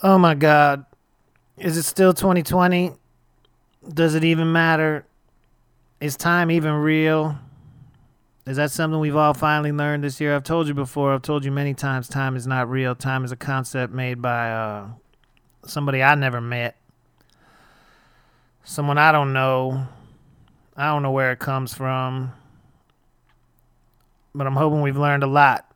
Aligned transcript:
Oh 0.00 0.16
my 0.16 0.36
God. 0.36 0.84
Is 1.56 1.76
it 1.76 1.82
still 1.82 2.14
2020? 2.14 2.92
Does 3.92 4.14
it 4.14 4.22
even 4.22 4.52
matter? 4.52 5.04
Is 6.00 6.16
time 6.16 6.52
even 6.52 6.72
real? 6.74 7.36
Is 8.46 8.58
that 8.58 8.70
something 8.70 9.00
we've 9.00 9.16
all 9.16 9.34
finally 9.34 9.72
learned 9.72 10.04
this 10.04 10.20
year? 10.20 10.36
I've 10.36 10.44
told 10.44 10.68
you 10.68 10.74
before, 10.74 11.12
I've 11.12 11.22
told 11.22 11.44
you 11.44 11.50
many 11.50 11.74
times, 11.74 12.08
time 12.08 12.36
is 12.36 12.46
not 12.46 12.70
real. 12.70 12.94
Time 12.94 13.24
is 13.24 13.32
a 13.32 13.36
concept 13.36 13.92
made 13.92 14.22
by 14.22 14.52
uh, 14.52 14.88
somebody 15.66 16.00
I 16.00 16.14
never 16.14 16.40
met, 16.40 16.76
someone 18.62 18.98
I 18.98 19.10
don't 19.10 19.32
know. 19.32 19.88
I 20.76 20.86
don't 20.86 21.02
know 21.02 21.10
where 21.10 21.32
it 21.32 21.40
comes 21.40 21.74
from. 21.74 22.32
But 24.32 24.46
I'm 24.46 24.54
hoping 24.54 24.80
we've 24.80 24.96
learned 24.96 25.24
a 25.24 25.26
lot 25.26 25.67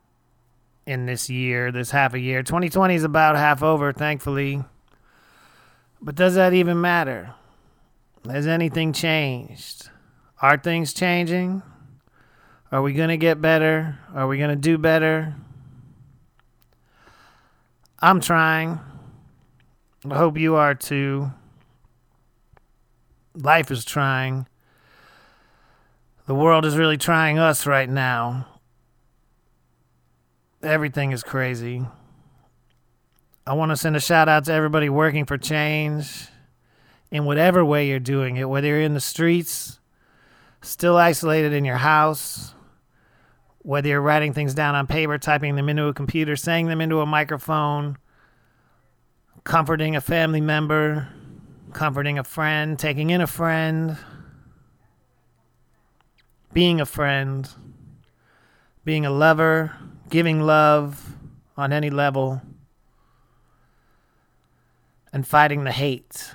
in 0.87 1.07
this 1.07 1.31
year, 1.31 1.71
this 1.71 1.91
half 1.91 2.15
a 2.15 2.21
year. 2.21 2.43
2020 2.43 2.95
is 2.95 3.05
about 3.05 3.37
half 3.37 3.63
over, 3.63 3.93
thankfully. 3.93 4.65
But 6.01 6.15
does 6.15 6.35
that 6.35 6.53
even 6.53 6.81
matter? 6.81 7.35
Has 8.29 8.47
anything 8.47 8.93
changed? 8.93 9.91
Are 10.41 10.57
things 10.57 10.93
changing? 10.93 11.63
Are 12.73 12.83
we 12.83 12.93
going 12.93 13.11
to 13.11 13.17
get 13.17 13.41
better? 13.41 13.99
Are 14.15 14.27
we 14.27 14.39
going 14.39 14.51
to 14.51 14.57
do 14.57 14.79
better? 14.79 15.35
I'm 18.01 18.21
trying. 18.21 18.81
I 20.09 20.17
hope 20.17 20.37
you 20.37 20.57
are 20.57 20.75
too. 20.75 21.31
Life 23.35 23.71
is 23.71 23.85
trying. 23.85 24.47
The 26.27 26.35
world 26.35 26.65
is 26.65 26.77
really 26.77 26.97
trying 26.97 27.39
us 27.39 27.67
right 27.67 27.89
now. 27.89 28.47
Everything 30.63 31.11
is 31.11 31.25
crazy. 31.25 31.85
I 33.45 33.55
want 33.55 33.71
to 33.71 33.77
send 33.77 33.97
a 33.97 34.01
shout 34.01 34.29
out 34.29 34.45
to 34.45 34.53
everybody 34.53 34.89
working 34.89 35.25
for 35.25 35.37
change 35.37 36.29
in 37.11 37.25
whatever 37.25 37.65
way 37.65 37.89
you're 37.89 37.99
doing 37.99 38.37
it, 38.37 38.49
whether 38.49 38.69
you're 38.69 38.81
in 38.81 38.95
the 38.95 39.01
streets, 39.01 39.81
still 40.61 40.97
isolated 40.97 41.53
in 41.53 41.65
your 41.65 41.79
house, 41.79 42.55
whether 43.59 43.89
you're 43.89 44.01
writing 44.01 44.33
things 44.33 44.55
down 44.55 44.77
on 44.77 44.87
paper, 44.87 45.19
typing 45.19 45.57
them 45.57 45.69
into 45.69 45.87
a 45.87 45.93
computer, 45.93 46.37
saying 46.37 46.69
them 46.69 46.81
into 46.81 47.01
a 47.01 47.07
microphone, 47.07 47.99
comforting 49.43 49.97
a 49.97 50.01
family 50.01 50.41
member, 50.41 51.09
comforting 51.73 52.21
a 52.21 52.25
friend, 52.25 52.79
taking 52.79 53.11
in 53.11 53.21
a 53.21 53.27
friend, 53.27 53.97
being 56.53 56.81
a 56.81 56.87
friend, 56.87 57.49
being 58.85 59.05
a 59.05 59.11
lover, 59.11 59.73
giving 60.13 60.43
love 60.43 61.17
on 61.57 61.73
any 61.73 61.89
level, 61.89 62.43
and 65.11 65.27
fighting 65.27 65.65
the 65.65 65.73
hate. 65.73 66.35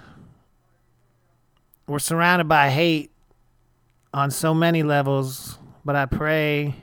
We're 1.86 2.00
surrounded 2.00 2.48
by 2.48 2.72
hate 2.72 3.12
on 4.12 4.32
so 4.32 4.56
many 4.56 4.82
levels, 4.82 5.60
but 5.86 5.96
I 5.96 6.08
pray 6.08 6.74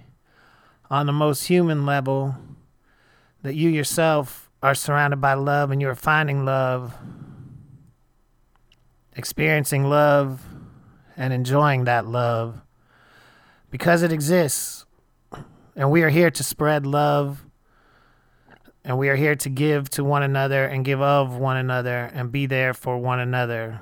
on 0.89 1.07
the 1.07 1.13
most 1.13 1.49
human 1.49 1.85
level 1.85 2.37
that 3.43 3.57
you 3.57 3.71
yourself 3.71 4.49
are 4.63 4.77
surrounded 4.77 5.21
by 5.21 5.35
love 5.35 5.73
and 5.73 5.83
you're 5.83 5.97
finding 5.97 6.45
love, 6.45 6.95
experiencing 9.17 9.91
love, 9.91 10.47
and 11.17 11.33
enjoying 11.33 11.87
that 11.87 12.07
love 12.07 12.61
because 13.73 14.05
it 14.05 14.13
exists. 14.13 14.84
And 15.77 15.91
we 15.91 16.03
are 16.03 16.11
here 16.11 16.31
to 16.31 16.43
spread 16.45 16.87
love. 16.87 17.45
And 18.85 18.99
we 18.99 19.09
are 19.09 19.17
here 19.17 19.35
to 19.37 19.49
give 19.49 19.89
to 19.91 20.05
one 20.05 20.23
another 20.23 20.67
and 20.67 20.85
give 20.85 21.01
of 21.01 21.37
one 21.37 21.57
another 21.57 22.11
and 22.13 22.31
be 22.31 22.47
there 22.47 22.75
for 22.75 22.99
one 22.99 23.19
another. 23.19 23.81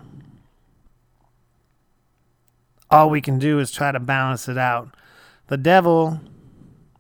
All 2.88 3.10
we 3.10 3.20
can 3.20 3.38
do 3.38 3.58
is 3.58 3.72
try 3.72 3.90
to 3.90 3.98
balance 3.98 4.48
it 4.48 4.58
out. 4.58 4.94
The 5.48 5.56
devil, 5.56 6.20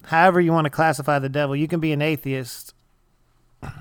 however 0.06 0.40
you 0.40 0.52
want 0.52 0.64
to 0.64 0.70
classify 0.70 1.20
the 1.20 1.28
devil, 1.28 1.54
you 1.54 1.68
can 1.68 1.78
be 1.78 1.92
an 1.92 2.02
atheist 2.02 2.74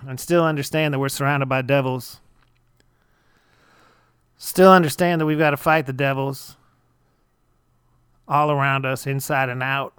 and 0.08 0.20
still 0.20 0.46
understand 0.46 0.94
that 0.94 1.00
we're 1.00 1.10
surrounded 1.10 1.50
by 1.50 1.64
devils. 1.64 2.20
Still 4.38 4.72
understand 4.72 5.22
that 5.22 5.26
we've 5.26 5.40
got 5.40 5.52
to 5.52 5.58
fight 5.58 5.88
the 5.88 5.94
devils 5.94 6.58
all 8.28 8.52
around 8.52 8.86
us, 8.86 9.08
inside 9.08 9.50
and 9.50 9.64
out. 9.64 9.94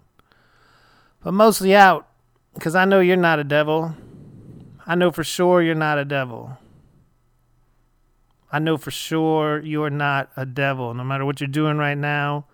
But 1.24 1.32
mostly 1.34 1.74
out, 1.74 2.08
because 2.54 2.74
I 2.74 2.84
know 2.84 3.00
you're 3.00 3.16
not 3.16 3.38
a 3.38 3.44
devil. 3.44 3.94
I 4.86 4.94
know 4.94 5.10
for 5.10 5.22
sure 5.22 5.62
you're 5.62 5.74
not 5.74 5.98
a 5.98 6.04
devil. 6.04 6.58
I 8.50 8.58
know 8.58 8.76
for 8.76 8.90
sure 8.90 9.60
you're 9.60 9.88
not 9.88 10.30
a 10.36 10.44
devil. 10.44 10.92
No 10.92 11.04
matter 11.04 11.24
what 11.24 11.40
you're 11.40 11.48
doing 11.48 11.78
right 11.78 11.96
now, 11.96 12.46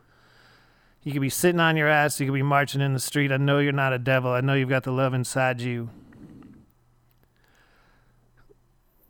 you 1.02 1.12
could 1.12 1.22
be 1.22 1.30
sitting 1.30 1.60
on 1.60 1.76
your 1.76 1.88
ass, 1.88 2.20
you 2.20 2.26
could 2.26 2.34
be 2.34 2.42
marching 2.42 2.80
in 2.80 2.92
the 2.92 3.00
street. 3.00 3.32
I 3.32 3.38
know 3.38 3.58
you're 3.58 3.72
not 3.72 3.92
a 3.92 3.98
devil. 3.98 4.30
I 4.30 4.42
know 4.42 4.54
you've 4.54 4.68
got 4.68 4.82
the 4.84 4.92
love 4.92 5.14
inside 5.14 5.60
you. 5.60 5.90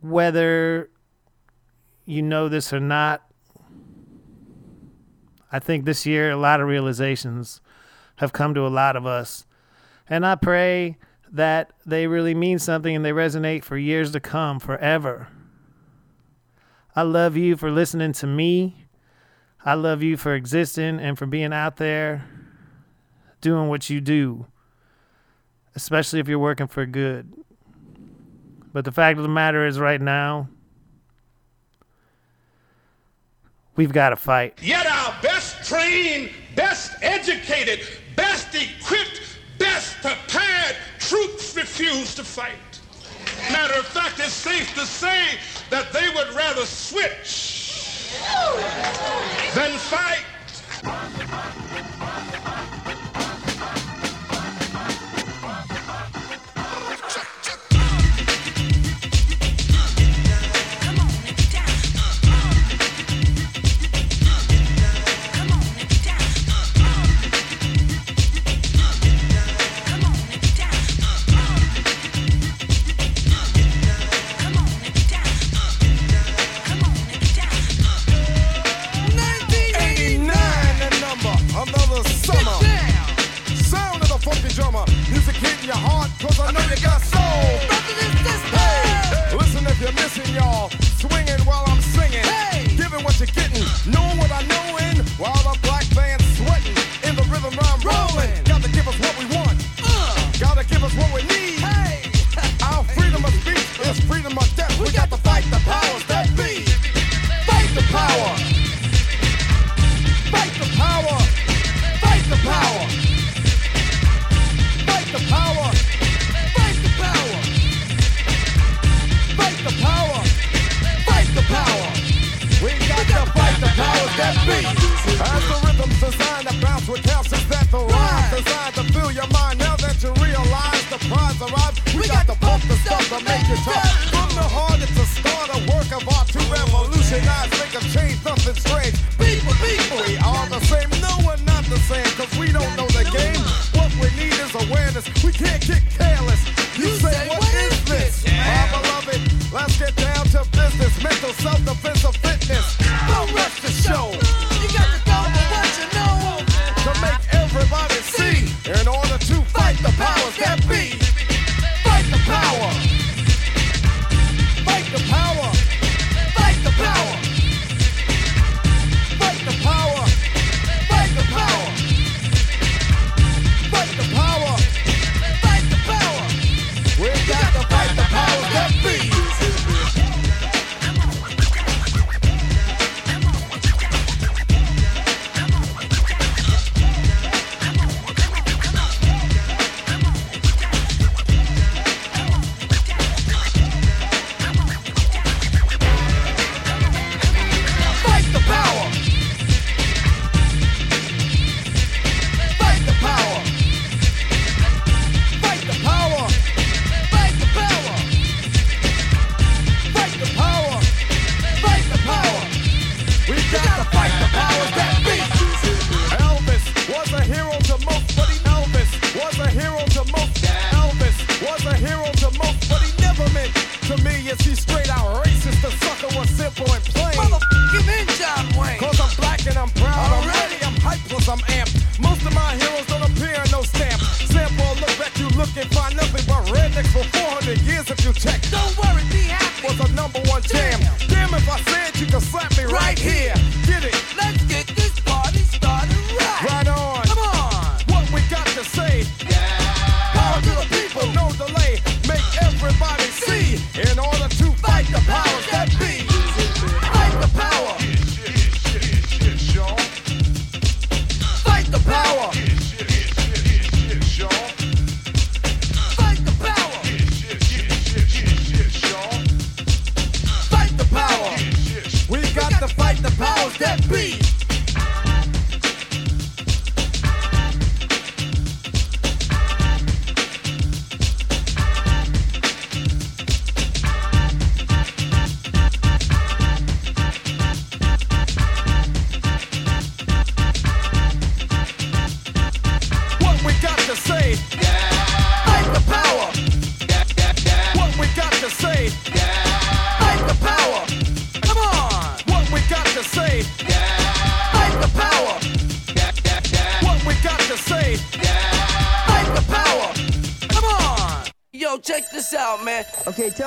Whether 0.01 0.91
you 2.07 2.23
know 2.23 2.49
this 2.49 2.73
or 2.73 2.81
not, 2.81 3.23
I 5.51 5.59
think 5.59 5.85
this 5.85 6.07
year 6.07 6.31
a 6.31 6.37
lot 6.37 6.61
of 6.61 6.69
realizations 6.69 7.61
have 8.17 8.33
come 8.33 8.55
to 8.55 8.67
a 8.67 8.69
lot 8.69 8.95
of 8.97 9.05
us. 9.05 9.45
And 10.09 10.25
I 10.25 10.35
pray 10.35 10.97
that 11.33 11.73
they 11.85 12.07
really 12.07 12.35
mean 12.35 12.59
something 12.59 12.95
and 12.95 13.05
they 13.05 13.13
resonate 13.13 13.65
for 13.65 13.77
years 13.77 14.13
to 14.13 14.21
come, 14.21 14.59
forever. 14.59 15.29
I 16.97 17.03
love 17.03 17.37
you 17.37 17.57
for 17.57 17.71
listening 17.71 18.13
to 18.15 18.27
me. 18.27 18.87
I 19.65 19.75
love 19.75 20.03
you 20.03 20.17
for 20.17 20.35
existing 20.35 21.01
and 21.01 21.19
for 21.19 21.27
being 21.27 21.53
out 21.53 21.77
there 21.77 22.25
doing 23.41 23.69
what 23.69 23.91
you 23.91 24.01
do, 24.01 24.47
especially 25.75 26.21
if 26.21 26.29
you're 26.29 26.39
working 26.39 26.67
for 26.67 26.87
good. 26.87 27.33
But 28.73 28.85
the 28.85 28.93
fact 28.93 29.19
of 29.19 29.23
the 29.23 29.29
matter 29.29 29.67
is, 29.67 29.79
right 29.79 30.01
now, 30.01 30.49
we've 33.77 33.93
got 33.93 34.11
to 34.11 34.17
fight. 34.17 34.59
Yet 34.63 34.87
our 34.87 35.15
best 35.23 35.69
trained, 35.69 36.31
best 36.55 36.93
educated, 37.03 37.81
best 38.15 38.55
equipped, 38.55 39.18
best 39.59 39.97
prepared 40.01 40.77
troops 40.99 41.57
refuse 41.57 42.15
to 42.15 42.25
fight. 42.25 42.81
Matter 43.53 43.79
of 43.79 43.87
fact, 43.87 44.19
it's 44.21 44.33
safe 44.33 44.75
to 44.75 44.87
say 44.87 45.39
that 45.71 45.93
they 45.93 46.09
would 46.15 46.35
rather 46.35 46.65
switch 46.67 48.13
than 49.55 49.79
fight. 49.79 50.25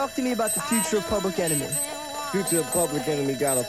talk 0.02 0.16
to 0.16 0.22
me 0.24 0.32
about 0.32 0.52
the 0.56 0.62
future 0.62 0.98
of 0.98 1.08
Public 1.08 1.38
Enemy. 1.38 1.68
Future 2.32 2.62
of 2.62 2.66
Public 2.74 3.08
Enemy 3.08 3.36
got 3.36 3.60
a 3.60 3.64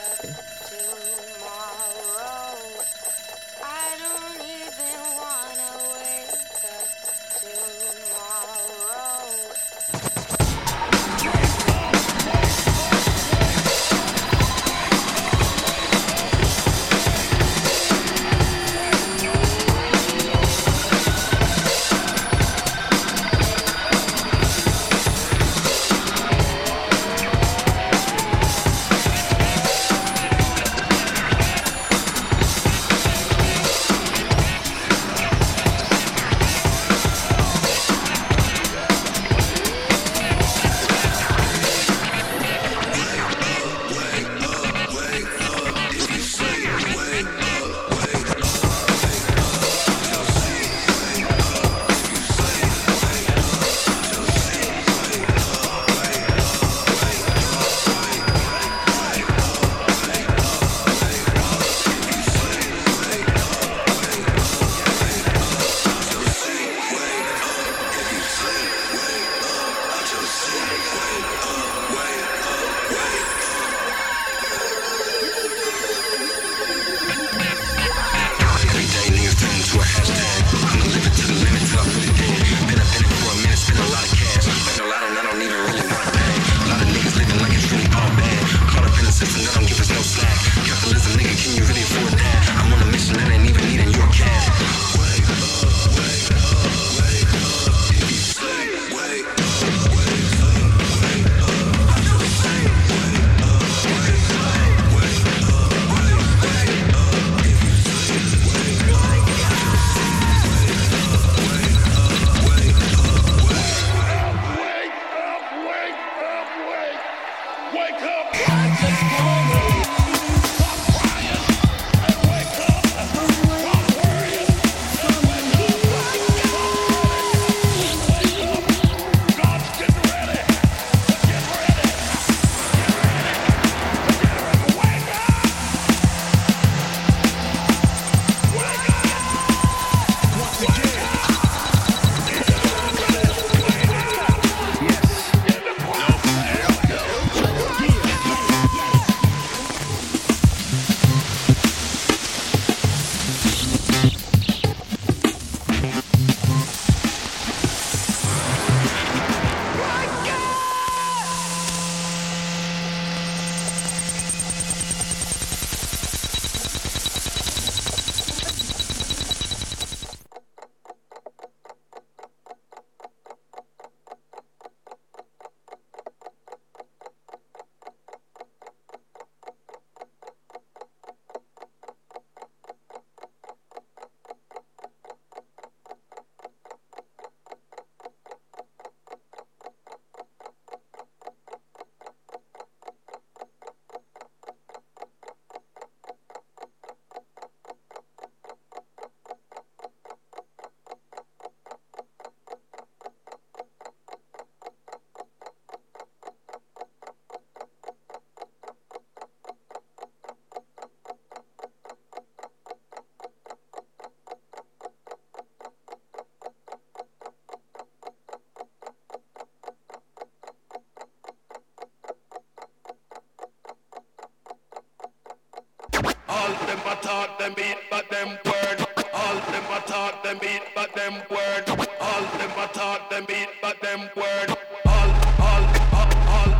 a 226.85 226.95
taught 227.01 227.39
them 227.39 227.53
beat, 227.55 227.77
but 227.89 228.09
them 228.09 228.29
word. 228.45 228.85
All 229.13 229.35
them 229.35 229.63
a 229.71 229.79
taught 229.85 230.23
them 230.23 230.37
beat, 230.39 230.61
but 230.75 230.93
them 230.95 231.13
word. 231.29 231.69
All 232.01 232.21
them 232.37 232.51
a 232.57 232.67
taught 232.73 233.09
them 233.09 233.25
beat, 233.27 233.49
but 233.61 233.79
them 233.81 234.09
word. 234.15 234.49
All, 234.85 235.09
all, 235.39 235.63
all, 235.93 236.09
all, 236.33 236.51
all, 236.51 236.53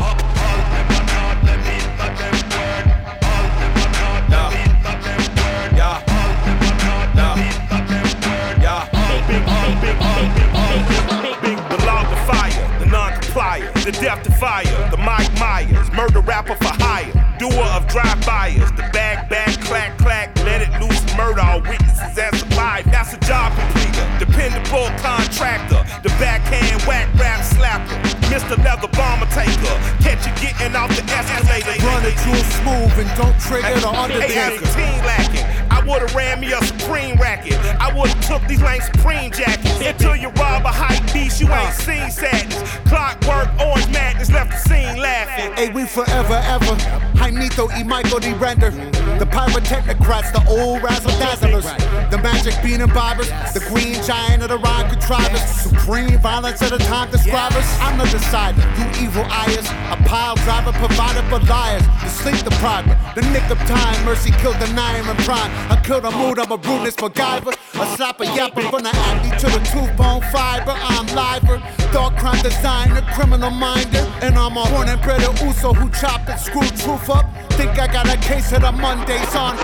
all, 0.00 0.16
all 0.42 0.60
them 0.72 0.88
a 0.90 1.00
taught 1.08 1.40
them 1.44 1.60
beat, 1.64 1.88
but 1.98 2.12
them 2.18 2.36
word. 2.52 2.86
All 3.24 3.46
them 3.58 3.74
a 3.76 3.86
taught 3.98 4.24
them 4.28 4.48
beat, 4.52 4.74
but 4.84 4.98
them 5.04 5.22
word. 5.38 5.70
Yeah. 5.76 6.02
All 6.16 6.32
them 6.44 6.58
a 6.60 6.70
taught 6.82 7.10
them 7.16 7.32
beat, 7.38 7.58
but 7.70 7.84
them 7.88 8.08
word. 8.26 8.56
Yeah. 8.62 8.96
All 8.98 9.18
big, 9.28 9.42
all 9.48 9.72
big, 9.80 9.96
all 10.02 10.26
big, 10.36 10.50
all 10.60 10.78
big, 11.22 11.36
big. 11.42 11.58
The 11.70 11.78
log 11.86 12.06
of 12.12 12.20
fire, 12.26 12.64
the 12.80 12.86
non-complier, 12.86 13.72
the 13.84 13.92
death 13.92 14.22
defier, 14.22 14.90
the 14.90 14.98
Mike 14.98 15.32
Myers, 15.38 15.90
murder 15.92 16.20
rapper 16.20 16.54
for 16.56 16.74
hire, 16.82 17.12
doer 17.38 17.64
of 17.76 17.86
drive-bys, 17.86 18.70
dependable 24.48 24.88
contractor, 25.00 25.84
the 26.02 26.08
backhand 26.20 26.80
whack 26.82 27.08
rap 27.18 27.40
slapper, 27.40 28.00
Mr. 28.28 28.56
Leather 28.64 28.88
Bomber 28.88 29.26
taker, 29.32 29.76
catch 30.00 30.26
you 30.26 30.32
getting 30.40 30.74
off 30.76 30.88
the 30.96 31.04
escalator. 31.12 31.84
Run 31.84 32.04
it 32.04 32.16
real 32.26 32.44
smooth 32.56 32.92
and 32.98 33.10
don't 33.16 33.38
trigger 33.40 33.80
the 33.80 33.88
under 33.88 34.20
Hey, 34.20 34.56
18 34.56 34.64
lacking. 35.04 35.44
I 35.70 35.84
would've 35.86 36.14
ran 36.14 36.40
me 36.40 36.52
a 36.52 36.62
Supreme 36.64 37.16
racket. 37.16 37.58
I 37.80 37.92
would've 37.92 38.20
took 38.22 38.42
these 38.46 38.62
lame 38.62 38.80
Supreme 38.80 39.30
jackets. 39.30 39.80
Until 39.80 40.16
you 40.16 40.28
rob 40.30 40.64
a 40.64 40.72
hype 40.72 41.12
beast, 41.12 41.40
you 41.40 41.48
ain't 41.48 41.74
seen 41.74 42.10
sadness. 42.10 42.62
Clockwork, 42.88 43.48
orange 43.60 43.88
madness 43.92 44.30
left 44.30 44.50
the 44.50 44.68
scene 44.68 45.00
laughing. 45.00 45.52
Hey, 45.54 45.70
we 45.70 45.86
forever, 45.86 46.40
ever. 46.44 47.07
Jaimito 47.18 47.68
y 47.68 47.82
Michael 47.82 48.20
D. 48.20 48.32
Render. 48.34 48.70
The 49.18 49.26
pyrotechnocrats, 49.26 50.32
the 50.32 50.44
old 50.48 50.82
razzle 50.82 51.10
dazzlers. 51.18 51.66
The 52.10 52.18
magic 52.18 52.54
bean 52.62 52.80
and 52.80 52.92
bobbers. 52.92 53.28
The 53.52 53.60
green 53.68 54.00
giant 54.04 54.42
of 54.42 54.50
the 54.50 54.58
rhyme 54.58 54.88
contrivers. 54.88 55.42
Supreme 55.42 56.18
violence 56.20 56.62
of 56.62 56.70
the 56.70 56.78
time 56.78 57.10
describers. 57.10 57.66
I'm 57.80 57.98
the 57.98 58.04
decider, 58.04 58.62
you 58.78 59.06
evil 59.06 59.24
eyes. 59.24 59.66
A 59.90 59.96
pile 60.06 60.36
driver 60.36 60.72
provided 60.72 61.24
for 61.28 61.40
liars. 61.50 61.82
The 62.02 62.08
sleep 62.08 62.38
deprived. 62.44 62.88
The 63.16 63.22
nick 63.32 63.50
of 63.50 63.58
time, 63.66 64.04
mercy 64.04 64.30
killed 64.38 64.60
the 64.60 64.72
nine 64.72 65.04
and 65.04 65.18
prime. 65.20 65.50
I 65.70 65.80
killed 65.82 66.04
a 66.04 66.10
mood, 66.12 66.38
I'm 66.38 66.52
a 66.52 66.56
rudeness 66.56 66.96
MacGyver. 66.96 67.52
A 67.52 67.86
slapper 67.96 68.26
yapper 68.36 68.62
from 68.70 68.82
the 68.82 68.94
acne 68.94 69.30
to 69.38 69.46
the 69.46 69.58
tooth 69.66 69.96
bone 69.96 70.22
fiber. 70.30 70.74
I'm 70.76 71.06
liver. 71.06 71.77
Dark 71.92 72.16
crime 72.18 72.42
designer, 72.42 73.02
criminal 73.14 73.50
minder. 73.50 74.06
And 74.20 74.36
I'm 74.36 74.56
a 74.56 74.64
born 74.70 74.88
and 74.88 75.00
bred 75.00 75.22
Uso 75.22 75.72
who 75.72 75.90
chopped 75.90 76.28
and 76.28 76.38
screwed 76.38 76.76
truth 76.76 77.08
up. 77.08 77.24
Think 77.52 77.78
I 77.78 77.86
got 77.86 78.06
a 78.08 78.16
case 78.18 78.52
of 78.52 78.62
the 78.62 78.72
Mondays 78.72 79.34
on. 79.34 79.56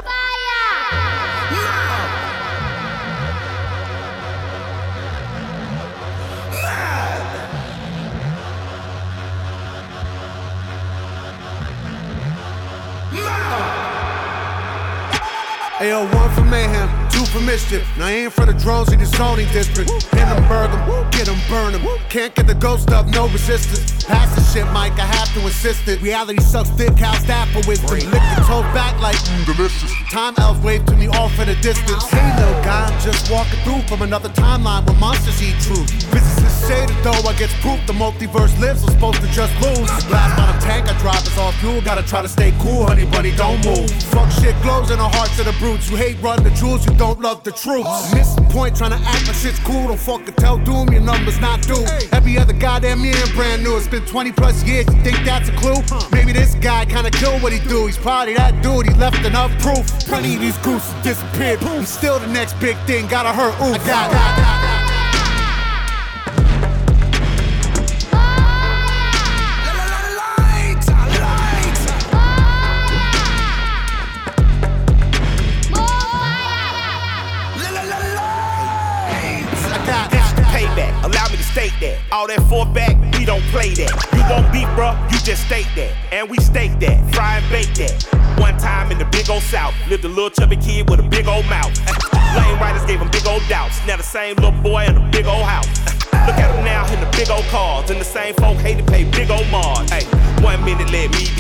Ayo, 15.80 16.06
one 16.14 16.30
for 16.30 16.44
mayhem, 16.44 16.83
for 17.26 17.40
mischief. 17.40 17.86
Now 17.98 18.06
I 18.06 18.12
ain't 18.12 18.32
for 18.32 18.46
the 18.46 18.54
drones 18.54 18.92
in 18.92 18.98
the 18.98 19.06
zoning 19.06 19.48
district. 19.52 19.90
Hit 19.90 20.26
them, 20.26 20.48
burn 20.48 20.70
them, 20.70 21.10
get 21.10 21.26
them, 21.26 21.38
burn 21.48 21.72
them. 21.72 21.82
Can't 22.08 22.34
get 22.34 22.46
the 22.46 22.54
ghost 22.54 22.90
up, 22.90 23.06
no 23.08 23.28
resistance. 23.28 24.04
Pass 24.04 24.34
the 24.34 24.42
shit, 24.52 24.66
Mike, 24.72 24.98
I 24.98 25.06
have 25.06 25.32
to 25.34 25.40
insist 25.40 25.88
it. 25.88 26.00
Reality 26.02 26.40
sucks 26.42 26.70
thick, 26.70 26.98
house 26.98 27.22
staff 27.22 27.50
for 27.52 27.66
wisdom. 27.68 27.90
Lick 28.10 28.22
the 28.36 28.44
toe 28.46 28.62
back 28.74 28.98
like 29.00 29.16
mm, 29.16 29.46
delicious. 29.46 29.92
Time 30.10 30.34
elves 30.38 30.60
wave 30.60 30.84
to 30.86 30.96
me 30.96 31.08
off 31.08 31.38
in 31.38 31.48
the 31.48 31.56
distance. 31.56 32.04
Hey, 32.10 32.36
little 32.36 32.62
guy, 32.62 32.86
I'm 32.86 33.00
just 33.00 33.30
walking 33.30 33.60
through 33.60 33.82
from 33.88 34.02
another 34.02 34.28
timeline 34.30 34.86
where 34.86 34.98
monsters 34.98 35.42
eat 35.42 35.58
truth. 35.60 36.43
Say 36.64 36.86
that 36.86 37.00
though 37.04 37.28
I 37.28 37.32
get 37.36 37.50
proof 37.60 37.78
the 37.86 37.92
multiverse 37.92 38.52
lives, 38.58 38.82
I'm 38.84 38.90
supposed 38.96 39.20
to 39.20 39.28
just 39.28 39.52
lose. 39.60 39.88
Last 40.08 40.36
bottom 40.36 40.58
tank 40.60 40.88
I 40.88 40.96
drive 40.98 41.22
is 41.26 41.36
all 41.36 41.52
fuel, 41.60 41.80
gotta 41.82 42.02
try 42.02 42.22
to 42.22 42.28
stay 42.28 42.52
cool, 42.60 42.86
honey 42.86 43.04
bunny, 43.04 43.32
don't 43.36 43.60
move. 43.64 43.90
Fuck 44.12 44.30
shit 44.32 44.56
glows 44.62 44.90
in 44.90 44.98
the 44.98 45.08
hearts 45.08 45.38
of 45.38 45.46
the 45.46 45.52
brutes. 45.60 45.90
You 45.90 45.96
hate 45.96 46.16
run 46.22 46.42
the 46.42 46.50
jewels, 46.50 46.86
you 46.86 46.94
don't 46.94 47.20
love 47.20 47.44
the 47.44 47.52
truth. 47.52 47.86
Missing 48.14 48.46
point, 48.46 48.76
trying 48.76 48.96
to 48.96 49.00
act 49.04 49.26
like 49.26 49.36
shit's 49.36 49.58
cool. 49.60 49.88
Don't 49.88 50.00
fucking 50.00 50.34
tell 50.34 50.58
doom, 50.58 50.88
your 50.88 51.02
numbers 51.02 51.38
not 51.40 51.60
due. 51.62 51.84
Every 52.12 52.38
other 52.38 52.54
goddamn 52.54 53.04
year 53.04 53.14
brand 53.34 53.62
new. 53.62 53.76
It's 53.76 53.88
been 53.88 54.06
20 54.06 54.32
plus 54.32 54.64
years, 54.64 54.86
you 54.88 55.02
think 55.02 55.18
that's 55.24 55.48
a 55.48 55.52
clue? 55.52 55.80
Maybe 56.12 56.32
this 56.32 56.54
guy 56.54 56.86
kinda 56.86 57.10
killed 57.10 57.42
what 57.42 57.52
he 57.52 57.60
do. 57.68 57.86
He's 57.86 57.98
probably 57.98 58.34
that 58.34 58.62
dude, 58.62 58.86
he 58.88 58.94
left 58.94 59.24
enough 59.24 59.52
proof. 59.60 59.84
Plenty 60.08 60.34
of 60.36 60.40
these 60.40 60.56
gooses 60.58 60.94
disappeared. 61.02 61.60
He's 61.60 61.88
still 61.88 62.18
the 62.18 62.28
next 62.28 62.54
big 62.60 62.76
thing, 62.86 63.06
gotta 63.06 63.32
hurt. 63.32 63.54
Ooh, 63.60 63.74
I 63.74 63.78
got 63.84 64.10
it. 64.10 64.14
Lights, 64.14 64.63
All 82.24 82.28
that 82.28 82.48
four 82.48 82.64
back, 82.64 82.96
we 83.18 83.26
don't 83.26 83.42
play 83.52 83.74
that. 83.74 83.92
You 84.16 84.24
won't 84.32 84.50
beat, 84.50 84.64
bruh, 84.72 84.96
you 85.12 85.18
just 85.18 85.44
state 85.44 85.68
that. 85.76 85.92
And 86.10 86.30
we 86.30 86.38
stake 86.38 86.80
that, 86.80 87.14
fry 87.14 87.36
and 87.36 87.50
bake 87.50 87.74
that. 87.74 88.40
One 88.40 88.56
time 88.56 88.90
in 88.90 88.96
the 88.96 89.04
big 89.04 89.28
old 89.28 89.42
south, 89.42 89.74
lived 89.90 90.06
a 90.06 90.08
little 90.08 90.30
chubby 90.30 90.56
kid 90.56 90.88
with 90.88 91.00
a 91.00 91.02
big 91.02 91.28
old 91.28 91.44
mouth. 91.50 91.68
Lane 92.34 92.58
riders 92.58 92.82
gave 92.86 92.98
him 93.02 93.10
big 93.10 93.26
old 93.26 93.42
doubts. 93.46 93.78
Now 93.86 93.98
the 93.98 94.02
same 94.02 94.36
little 94.36 94.58
boy 94.62 94.86
in 94.86 94.96
a 94.96 95.06
big 95.10 95.26
old 95.26 95.44
house. 95.44 95.68
Look 96.26 96.40
at 96.40 96.48
him 96.56 96.64
now 96.64 96.88
in 96.92 97.00
the 97.00 97.10
big 97.16 97.28
old 97.28 97.44
cars. 97.52 97.90
And 97.90 98.00
the 98.00 98.04
same 98.04 98.34
folk 98.34 98.56
hate 98.58 98.78
to 98.78 98.84
pay 98.84 99.04
big 99.04 99.30
old 99.30 99.48
Mars. 99.50 99.88
Hey, 99.90 100.04
one 100.40 100.64
million 100.64 100.88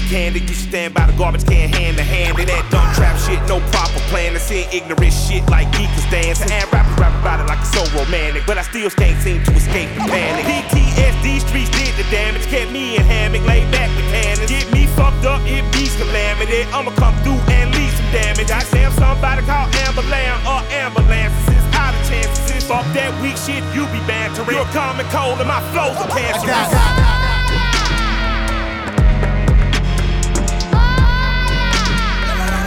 candid. 0.08 0.48
You 0.48 0.54
stand 0.54 0.94
by 0.94 1.06
the 1.06 1.16
garbage 1.16 1.44
can 1.46 1.68
hand 1.72 1.96
to 1.96 2.04
hand. 2.04 2.38
And 2.38 2.48
that 2.48 2.64
dumb 2.70 2.86
trap 2.94 3.16
shit, 3.24 3.40
no 3.48 3.60
proper 3.72 4.00
plan. 4.12 4.32
To 4.34 4.40
see 4.40 4.68
ignorant 4.72 5.12
shit 5.12 5.42
like 5.48 5.68
geekers 5.72 6.04
dancing. 6.10 6.52
And 6.52 6.68
rappers 6.72 6.98
rap 7.00 7.14
about 7.20 7.40
it 7.40 7.48
like 7.48 7.60
it's 7.64 7.72
so 7.72 7.82
romantic. 7.96 8.44
But 8.46 8.58
I 8.58 8.62
still 8.62 8.90
can't 8.90 9.16
seem 9.22 9.42
to 9.44 9.52
escape 9.52 9.88
the 9.96 10.04
panic. 10.04 10.44
PTSD 10.44 11.40
streets 11.40 11.70
did 11.72 11.96
the 11.96 12.04
damage. 12.10 12.44
Kept 12.46 12.70
me 12.70 12.96
in 12.96 13.02
hammock, 13.02 13.44
laid 13.46 13.70
back 13.72 13.88
with 13.96 14.06
tannins. 14.12 14.48
Get 14.48 14.68
me 14.72 14.86
fucked 14.92 15.24
up, 15.24 15.40
it 15.48 15.64
be 15.72 15.84
calamity. 15.96 16.62
I'ma 16.72 16.90
come 16.96 17.16
through 17.22 17.40
and 17.52 17.74
leave 17.74 17.92
some 17.94 18.10
damage. 18.12 18.50
I 18.50 18.62
say 18.62 18.84
I'm 18.84 18.92
somebody 18.92 19.42
called 19.42 19.74
ambulance 19.86 20.44
or 20.46 20.60
ambulances. 20.70 21.56
It's 21.56 21.76
out 21.76 21.94
of 21.94 22.08
chances. 22.08 22.53
Fuck 22.68 22.86
that 22.94 23.12
weak 23.20 23.36
shit, 23.36 23.62
you 23.76 23.84
be 23.92 24.00
bantering. 24.08 24.56
You're 24.56 24.64
common 24.72 25.04
cold 25.12 25.38
and 25.38 25.46
my 25.46 25.60
flows 25.68 26.00
are 26.00 26.08
cancerous. 26.08 26.72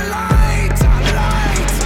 Lights, 0.06 0.86
lights. 1.18 1.82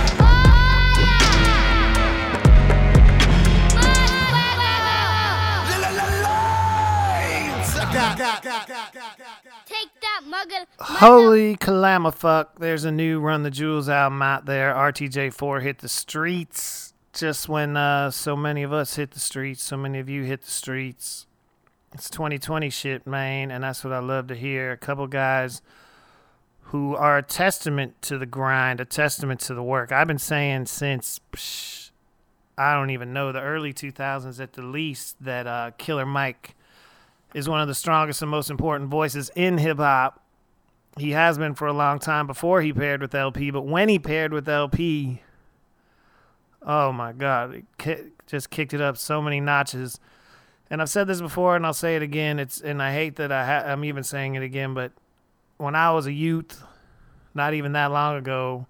La, 3.80 3.96
la, 5.80 5.96
la, 5.96 6.08
lights. 7.16 7.72
Take 9.66 9.88
that 10.02 10.22
mugger. 10.28 10.68
Holy 10.82 11.56
calamafuck. 11.56 12.60
There's 12.60 12.84
a 12.84 12.92
new 12.92 13.22
Run 13.22 13.44
the 13.44 13.52
Jewels 13.52 13.88
album 13.88 14.22
out 14.22 14.46
there. 14.46 14.74
RTJ4 14.74 15.62
hit 15.62 15.78
the 15.80 15.88
streets 15.88 16.91
just 17.14 17.50
when 17.50 17.76
uh, 17.76 18.12
so 18.12 18.36
many 18.36 18.64
of 18.64 18.72
us 18.72 18.96
hit 18.96 19.12
the 19.12 19.20
streets, 19.20 19.64
so 19.64 19.78
many 19.78 20.00
of 20.00 20.10
you 20.10 20.24
hit 20.24 20.44
the 20.44 20.52
streets. 20.52 21.28
It's 21.94 22.10
2020 22.10 22.70
shit, 22.70 23.06
man, 23.06 23.52
and 23.52 23.64
that's 23.64 23.84
what 23.84 23.94
I 23.94 24.00
love 24.00 24.28
to 24.28 24.36
hear. 24.36 24.72
A 24.72 24.78
couple 24.78 25.08
guys 25.08 25.62
who 26.72 26.96
are 26.96 27.18
a 27.18 27.24
testament 27.24 28.02
to 28.04 28.18
the 28.18 28.26
grind, 28.26 28.80
a 28.80 28.86
testament 28.86 29.42
to 29.42 29.54
the 29.54 29.64
work. 29.64 29.92
I've 29.92 30.08
been 30.08 30.18
saying 30.18 30.68
since, 30.68 31.20
psh, 31.34 31.92
I 32.58 32.74
don't 32.74 32.92
even 32.92 33.12
know, 33.12 33.34
the 33.34 33.42
early 33.42 33.74
2000s 33.74 34.40
at 34.40 34.54
the 34.54 34.62
least, 34.62 35.18
that 35.20 35.48
uh, 35.48 35.72
Killer 35.78 36.06
Mike 36.06 36.56
is 37.34 37.50
one 37.50 37.60
of 37.60 37.68
the 37.68 37.76
strongest 37.76 38.22
and 38.22 38.32
most 38.32 38.50
important 38.50 38.90
voices 38.90 39.30
in 39.36 39.58
hip 39.58 39.78
hop. 39.78 40.24
He 40.98 41.12
has 41.12 41.38
been 41.38 41.56
for 41.56 41.68
a 41.68 41.74
long 41.74 42.00
time 42.00 42.26
before 42.26 42.62
he 42.62 42.72
paired 42.72 43.02
with 43.02 43.16
El-P, 43.16 43.52
but 43.52 43.66
when 43.66 43.90
he 43.90 44.00
paired 44.00 44.32
with 44.32 44.48
El-P, 44.48 45.22
oh 46.66 46.92
my 46.92 47.12
God, 47.12 47.56
it 47.56 47.66
ki- 47.78 48.12
just 48.28 48.50
kicked 48.50 48.74
it 48.74 48.82
up 48.82 48.98
so 48.98 49.22
many 49.22 49.40
notches. 49.40 50.00
And 50.70 50.82
I've 50.82 50.90
said 50.90 51.08
this 51.08 51.20
before, 51.22 51.56
and 51.56 51.66
I'll 51.66 51.74
say 51.74 51.96
it 51.96 52.02
again. 52.02 52.40
It's 52.40 52.62
and 52.62 52.82
I 52.82 52.94
hate 52.94 53.18
that 53.18 53.32
I 53.32 53.46
ha- 53.46 53.72
I'm 53.72 53.84
even 53.84 54.04
saying 54.04 54.36
it 54.36 54.44
again, 54.44 54.74
but 54.74 54.92
when 55.58 55.76
I 55.76 55.92
was 55.92 56.08
a 56.08 56.14
youth, 56.14 56.64
not 57.34 57.54
even 57.54 57.74
that 57.74 57.92
long 57.92 58.16
ago, 58.16 58.68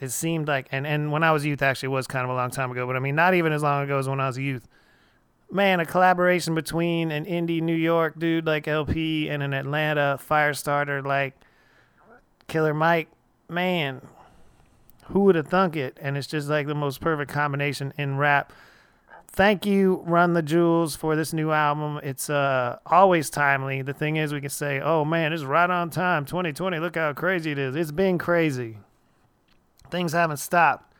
it 0.00 0.10
seemed 0.10 0.48
like 0.48 0.68
and 0.72 0.86
and 0.86 1.12
when 1.12 1.22
I 1.22 1.32
was 1.32 1.44
youth 1.44 1.62
actually 1.62 1.90
was 1.90 2.06
kind 2.06 2.24
of 2.24 2.30
a 2.30 2.34
long 2.34 2.50
time 2.50 2.70
ago, 2.70 2.86
but 2.86 2.96
I 2.96 2.98
mean 2.98 3.14
not 3.14 3.34
even 3.34 3.52
as 3.52 3.62
long 3.62 3.84
ago 3.84 3.98
as 3.98 4.08
when 4.08 4.20
I 4.20 4.26
was 4.26 4.38
a 4.38 4.42
youth 4.42 4.66
man, 5.50 5.80
a 5.80 5.84
collaboration 5.84 6.54
between 6.54 7.10
an 7.10 7.24
indie 7.24 7.60
New 7.60 7.74
York 7.74 8.18
dude 8.18 8.46
like 8.46 8.68
El-P 8.68 9.28
and 9.28 9.42
an 9.42 9.52
Atlanta 9.52 10.16
fire 10.18 10.54
starter 10.54 11.02
like 11.02 11.34
Killer 12.48 12.74
Mike, 12.74 13.08
man, 13.48 14.00
who 15.10 15.20
would 15.20 15.34
have 15.34 15.48
thunk 15.48 15.76
it? 15.76 15.98
And 16.00 16.16
it's 16.16 16.26
just 16.26 16.48
like 16.48 16.66
the 16.66 16.74
most 16.74 17.00
perfect 17.00 17.30
combination 17.30 17.92
in 17.96 18.16
rap. 18.16 18.52
Thank 19.28 19.64
you, 19.64 20.02
Run 20.06 20.32
the 20.32 20.42
Jewels, 20.42 20.96
for 20.96 21.14
this 21.14 21.32
new 21.32 21.52
album. 21.52 22.00
It's 22.02 22.28
uh 22.28 22.78
always 22.86 23.30
timely. 23.30 23.82
The 23.82 23.94
thing 23.94 24.16
is, 24.16 24.32
we 24.32 24.40
can 24.40 24.50
say, 24.50 24.80
"Oh 24.80 25.04
man, 25.04 25.32
it's 25.32 25.44
right 25.44 25.70
on 25.70 25.90
time, 25.90 26.24
2020. 26.24 26.78
Look 26.78 26.96
how 26.96 27.12
crazy 27.12 27.52
it 27.52 27.58
is." 27.58 27.76
It's 27.76 27.92
been 27.92 28.18
crazy. 28.18 28.78
Things 29.90 30.12
haven't 30.12 30.38
stopped 30.38 30.90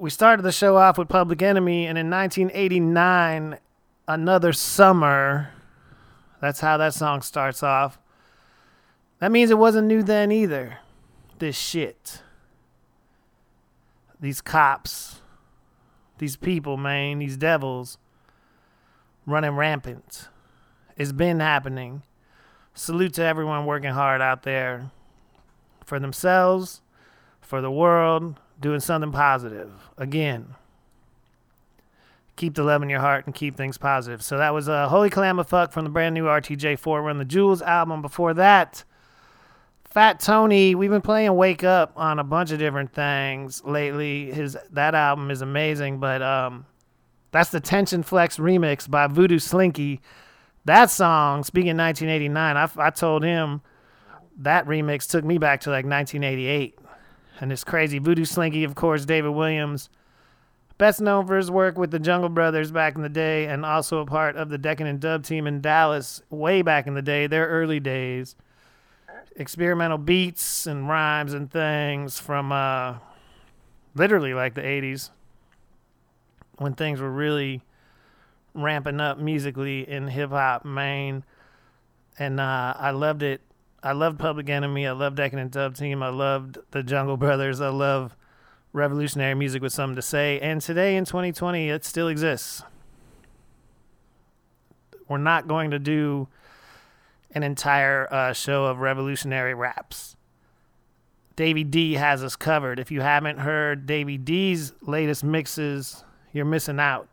we 0.00 0.08
started 0.08 0.42
the 0.42 0.50
show 0.52 0.78
off 0.78 0.96
with 0.96 1.08
Public 1.08 1.42
Enemy, 1.42 1.86
and 1.86 1.98
in 1.98 2.08
1989, 2.08 3.58
another 4.08 4.52
summer. 4.52 5.50
That's 6.40 6.60
how 6.60 6.78
that 6.78 6.94
song 6.94 7.20
starts 7.20 7.62
off. 7.62 7.98
That 9.18 9.30
means 9.30 9.50
it 9.50 9.58
wasn't 9.58 9.88
new 9.88 10.02
then 10.02 10.32
either. 10.32 10.78
This 11.38 11.58
shit. 11.58 12.22
These 14.20 14.40
cops. 14.40 15.22
These 16.18 16.36
people, 16.36 16.76
man. 16.76 17.18
These 17.18 17.36
devils. 17.36 17.98
Running 19.26 19.52
rampant. 19.52 20.28
It's 20.96 21.12
been 21.12 21.40
happening. 21.40 22.02
Salute 22.74 23.14
to 23.14 23.22
everyone 23.22 23.66
working 23.66 23.92
hard 23.92 24.20
out 24.20 24.42
there 24.42 24.90
for 25.84 25.98
themselves, 25.98 26.82
for 27.40 27.60
the 27.60 27.70
world, 27.70 28.38
doing 28.60 28.80
something 28.80 29.10
positive. 29.12 29.72
Again, 29.96 30.54
keep 32.36 32.54
the 32.54 32.62
love 32.62 32.82
in 32.82 32.88
your 32.88 33.00
heart 33.00 33.26
and 33.26 33.34
keep 33.34 33.56
things 33.56 33.76
positive. 33.76 34.22
So 34.22 34.38
that 34.38 34.54
was 34.54 34.68
uh, 34.68 34.88
Holy 34.88 35.10
Calamafuck 35.10 35.72
from 35.72 35.84
the 35.84 35.90
brand 35.90 36.14
new 36.14 36.24
RTJ4 36.24 37.04
Run 37.04 37.18
the 37.18 37.24
Jewels 37.24 37.60
album. 37.62 38.02
Before 38.02 38.34
that, 38.34 38.84
Fat 39.90 40.20
Tony, 40.20 40.76
we've 40.76 40.90
been 40.90 41.02
playing 41.02 41.34
Wake 41.34 41.64
Up 41.64 41.92
on 41.96 42.20
a 42.20 42.24
bunch 42.24 42.52
of 42.52 42.60
different 42.60 42.92
things 42.92 43.64
lately. 43.64 44.30
His 44.30 44.56
that 44.70 44.94
album 44.94 45.30
is 45.30 45.42
amazing, 45.42 45.98
but 45.98 46.22
um, 46.22 46.64
that's 47.32 47.50
the 47.50 47.60
Tension 47.60 48.04
Flex 48.04 48.36
remix 48.36 48.88
by 48.88 49.08
Voodoo 49.08 49.40
Slinky. 49.40 50.00
That 50.64 50.90
song, 50.90 51.42
speaking 51.42 51.76
1989, 51.76 52.56
I, 52.56 52.70
I 52.76 52.90
told 52.90 53.24
him 53.24 53.62
that 54.38 54.66
remix 54.66 55.08
took 55.08 55.24
me 55.24 55.38
back 55.38 55.62
to 55.62 55.70
like 55.70 55.84
1988 55.84 56.78
and 57.40 57.50
it's 57.50 57.64
crazy. 57.64 57.98
Voodoo 57.98 58.24
Slinky, 58.24 58.64
of 58.64 58.74
course, 58.74 59.04
David 59.04 59.30
Williams, 59.30 59.88
best 60.78 61.00
known 61.00 61.26
for 61.26 61.36
his 61.36 61.50
work 61.50 61.76
with 61.76 61.90
the 61.90 61.98
Jungle 61.98 62.28
Brothers 62.28 62.70
back 62.70 62.94
in 62.94 63.02
the 63.02 63.08
day, 63.08 63.46
and 63.46 63.64
also 63.64 63.98
a 63.98 64.06
part 64.06 64.36
of 64.36 64.50
the 64.50 64.58
Decadent 64.58 65.00
Dub 65.00 65.24
Team 65.24 65.46
in 65.46 65.60
Dallas 65.60 66.22
way 66.30 66.62
back 66.62 66.86
in 66.86 66.94
the 66.94 67.02
day, 67.02 67.26
their 67.26 67.48
early 67.48 67.80
days. 67.80 68.36
Experimental 69.36 69.98
beats 69.98 70.66
and 70.66 70.88
rhymes 70.88 71.32
and 71.32 71.50
things 71.50 72.18
from 72.18 72.52
uh, 72.52 72.96
literally 73.94 74.34
like 74.34 74.54
the 74.54 74.62
80s 74.62 75.10
when 76.58 76.74
things 76.74 77.00
were 77.00 77.10
really 77.10 77.62
ramping 78.52 79.00
up 79.00 79.18
musically 79.18 79.88
in 79.88 80.08
hip 80.08 80.30
hop, 80.30 80.64
Maine. 80.64 81.24
And 82.18 82.38
uh, 82.38 82.74
I 82.76 82.90
loved 82.90 83.22
it 83.22 83.40
I 83.82 83.92
loved 83.92 84.18
Public 84.18 84.50
Enemy. 84.50 84.86
I 84.86 84.92
loved 84.92 85.16
Decadent 85.16 85.52
Dub 85.52 85.74
Team. 85.74 86.02
I 86.02 86.10
loved 86.10 86.58
the 86.70 86.82
Jungle 86.82 87.16
Brothers. 87.16 87.60
I 87.60 87.68
love 87.68 88.14
revolutionary 88.72 89.34
music 89.34 89.62
with 89.62 89.72
something 89.72 89.96
to 89.96 90.02
say. 90.02 90.38
And 90.40 90.60
today 90.60 90.96
in 90.96 91.06
2020, 91.06 91.70
it 91.70 91.84
still 91.84 92.08
exists. 92.08 92.62
We're 95.08 95.16
not 95.18 95.48
going 95.48 95.70
to 95.70 95.78
do 95.78 96.28
an 97.32 97.42
entire 97.42 98.12
uh, 98.12 98.32
show 98.32 98.64
of 98.64 98.80
revolutionary 98.80 99.54
raps. 99.54 100.16
Davy 101.36 101.64
D 101.64 101.94
has 101.94 102.22
us 102.22 102.36
covered. 102.36 102.78
If 102.78 102.90
you 102.90 103.00
haven't 103.00 103.38
heard 103.38 103.86
Davy 103.86 104.18
D's 104.18 104.72
latest 104.82 105.24
mixes, 105.24 106.04
you're 106.32 106.44
missing 106.44 106.78
out. 106.78 107.08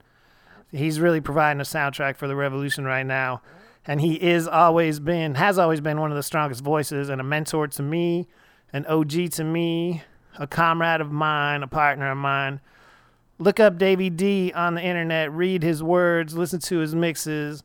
He's 0.71 0.99
really 0.99 1.21
providing 1.21 1.61
a 1.61 1.63
soundtrack 1.63 2.17
for 2.17 2.27
the 2.27 2.35
revolution 2.35 2.83
right 2.83 3.05
now 3.05 3.41
and 3.87 4.01
he 4.01 4.15
is 4.15 4.47
always 4.47 4.99
been 4.99 5.35
has 5.35 5.57
always 5.57 5.81
been 5.81 5.99
one 5.99 6.11
of 6.11 6.17
the 6.17 6.23
strongest 6.23 6.61
voices 6.61 7.09
and 7.09 7.21
a 7.21 7.23
mentor 7.23 7.67
to 7.67 7.81
me 7.81 8.27
an 8.73 8.85
og 8.87 9.09
to 9.31 9.43
me 9.43 10.03
a 10.37 10.45
comrade 10.45 11.01
of 11.01 11.11
mine 11.11 11.63
a 11.63 11.67
partner 11.67 12.11
of 12.11 12.17
mine 12.17 12.59
look 13.39 13.59
up 13.59 13.77
davy 13.77 14.09
d 14.09 14.51
on 14.53 14.75
the 14.75 14.81
internet 14.81 15.31
read 15.31 15.63
his 15.63 15.81
words 15.81 16.35
listen 16.35 16.59
to 16.59 16.79
his 16.79 16.93
mixes 16.93 17.63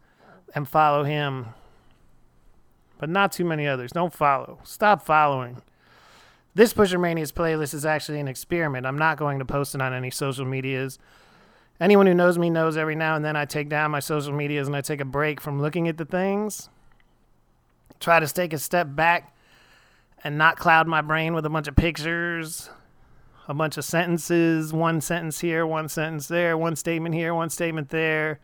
and 0.54 0.68
follow 0.68 1.02
him 1.02 1.46
but 3.02 3.10
not 3.10 3.32
too 3.32 3.44
many 3.44 3.66
others. 3.66 3.90
Don't 3.90 4.12
follow. 4.12 4.60
Stop 4.62 5.02
following. 5.04 5.60
This 6.54 6.72
pusher 6.72 7.00
mania's 7.00 7.32
playlist 7.32 7.74
is 7.74 7.84
actually 7.84 8.20
an 8.20 8.28
experiment. 8.28 8.86
I'm 8.86 8.96
not 8.96 9.18
going 9.18 9.40
to 9.40 9.44
post 9.44 9.74
it 9.74 9.82
on 9.82 9.92
any 9.92 10.08
social 10.08 10.44
medias. 10.44 11.00
Anyone 11.80 12.06
who 12.06 12.14
knows 12.14 12.38
me 12.38 12.48
knows 12.48 12.76
every 12.76 12.94
now 12.94 13.16
and 13.16 13.24
then 13.24 13.34
I 13.34 13.44
take 13.44 13.68
down 13.68 13.90
my 13.90 13.98
social 13.98 14.32
medias 14.32 14.68
and 14.68 14.76
I 14.76 14.82
take 14.82 15.00
a 15.00 15.04
break 15.04 15.40
from 15.40 15.60
looking 15.60 15.88
at 15.88 15.96
the 15.96 16.04
things. 16.04 16.68
Try 17.98 18.20
to 18.20 18.28
take 18.28 18.52
a 18.52 18.58
step 18.58 18.86
back 18.90 19.34
and 20.22 20.38
not 20.38 20.56
cloud 20.56 20.86
my 20.86 21.00
brain 21.00 21.34
with 21.34 21.44
a 21.44 21.50
bunch 21.50 21.66
of 21.66 21.74
pictures, 21.74 22.70
a 23.48 23.54
bunch 23.54 23.76
of 23.78 23.84
sentences, 23.84 24.72
one 24.72 25.00
sentence 25.00 25.40
here, 25.40 25.66
one 25.66 25.88
sentence 25.88 26.28
there, 26.28 26.56
one 26.56 26.76
statement 26.76 27.16
here, 27.16 27.34
one 27.34 27.50
statement 27.50 27.88
there. 27.88 28.38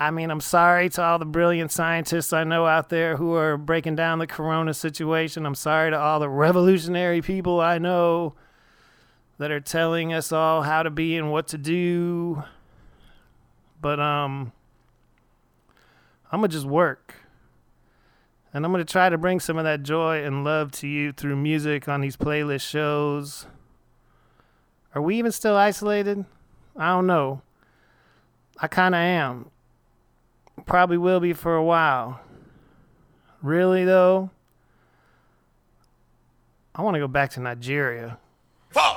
I 0.00 0.12
mean, 0.12 0.30
I'm 0.30 0.40
sorry 0.40 0.88
to 0.90 1.02
all 1.02 1.18
the 1.18 1.24
brilliant 1.24 1.72
scientists 1.72 2.32
I 2.32 2.44
know 2.44 2.66
out 2.66 2.88
there 2.88 3.16
who 3.16 3.34
are 3.34 3.56
breaking 3.56 3.96
down 3.96 4.20
the 4.20 4.28
corona 4.28 4.72
situation. 4.72 5.44
I'm 5.44 5.56
sorry 5.56 5.90
to 5.90 5.98
all 5.98 6.20
the 6.20 6.28
revolutionary 6.28 7.20
people 7.20 7.60
I 7.60 7.78
know 7.78 8.34
that 9.38 9.50
are 9.50 9.60
telling 9.60 10.12
us 10.12 10.30
all 10.30 10.62
how 10.62 10.84
to 10.84 10.90
be 10.90 11.16
and 11.16 11.32
what 11.32 11.48
to 11.48 11.58
do. 11.58 12.44
But 13.80 13.98
um 13.98 14.52
I'm 16.30 16.40
going 16.40 16.50
to 16.50 16.56
just 16.56 16.66
work. 16.66 17.14
And 18.52 18.64
I'm 18.64 18.70
going 18.72 18.84
to 18.84 18.90
try 18.90 19.08
to 19.08 19.18
bring 19.18 19.40
some 19.40 19.56
of 19.58 19.64
that 19.64 19.82
joy 19.82 20.22
and 20.22 20.44
love 20.44 20.72
to 20.72 20.86
you 20.86 21.12
through 21.12 21.36
music 21.36 21.88
on 21.88 22.02
these 22.02 22.16
playlist 22.16 22.68
shows. 22.68 23.46
Are 24.94 25.02
we 25.02 25.18
even 25.18 25.32
still 25.32 25.56
isolated? 25.56 26.24
I 26.76 26.88
don't 26.90 27.06
know. 27.06 27.42
I 28.58 28.68
kind 28.68 28.94
of 28.94 28.98
am 28.98 29.50
Probably 30.66 30.98
will 30.98 31.20
be 31.20 31.32
for 31.32 31.54
a 31.54 31.64
while. 31.64 32.20
Really, 33.42 33.84
though? 33.84 34.30
I 36.74 36.82
want 36.82 36.94
to 36.94 37.00
go 37.00 37.08
back 37.08 37.30
to 37.30 37.40
Nigeria. 37.40 38.18
Fuck. 38.70 38.96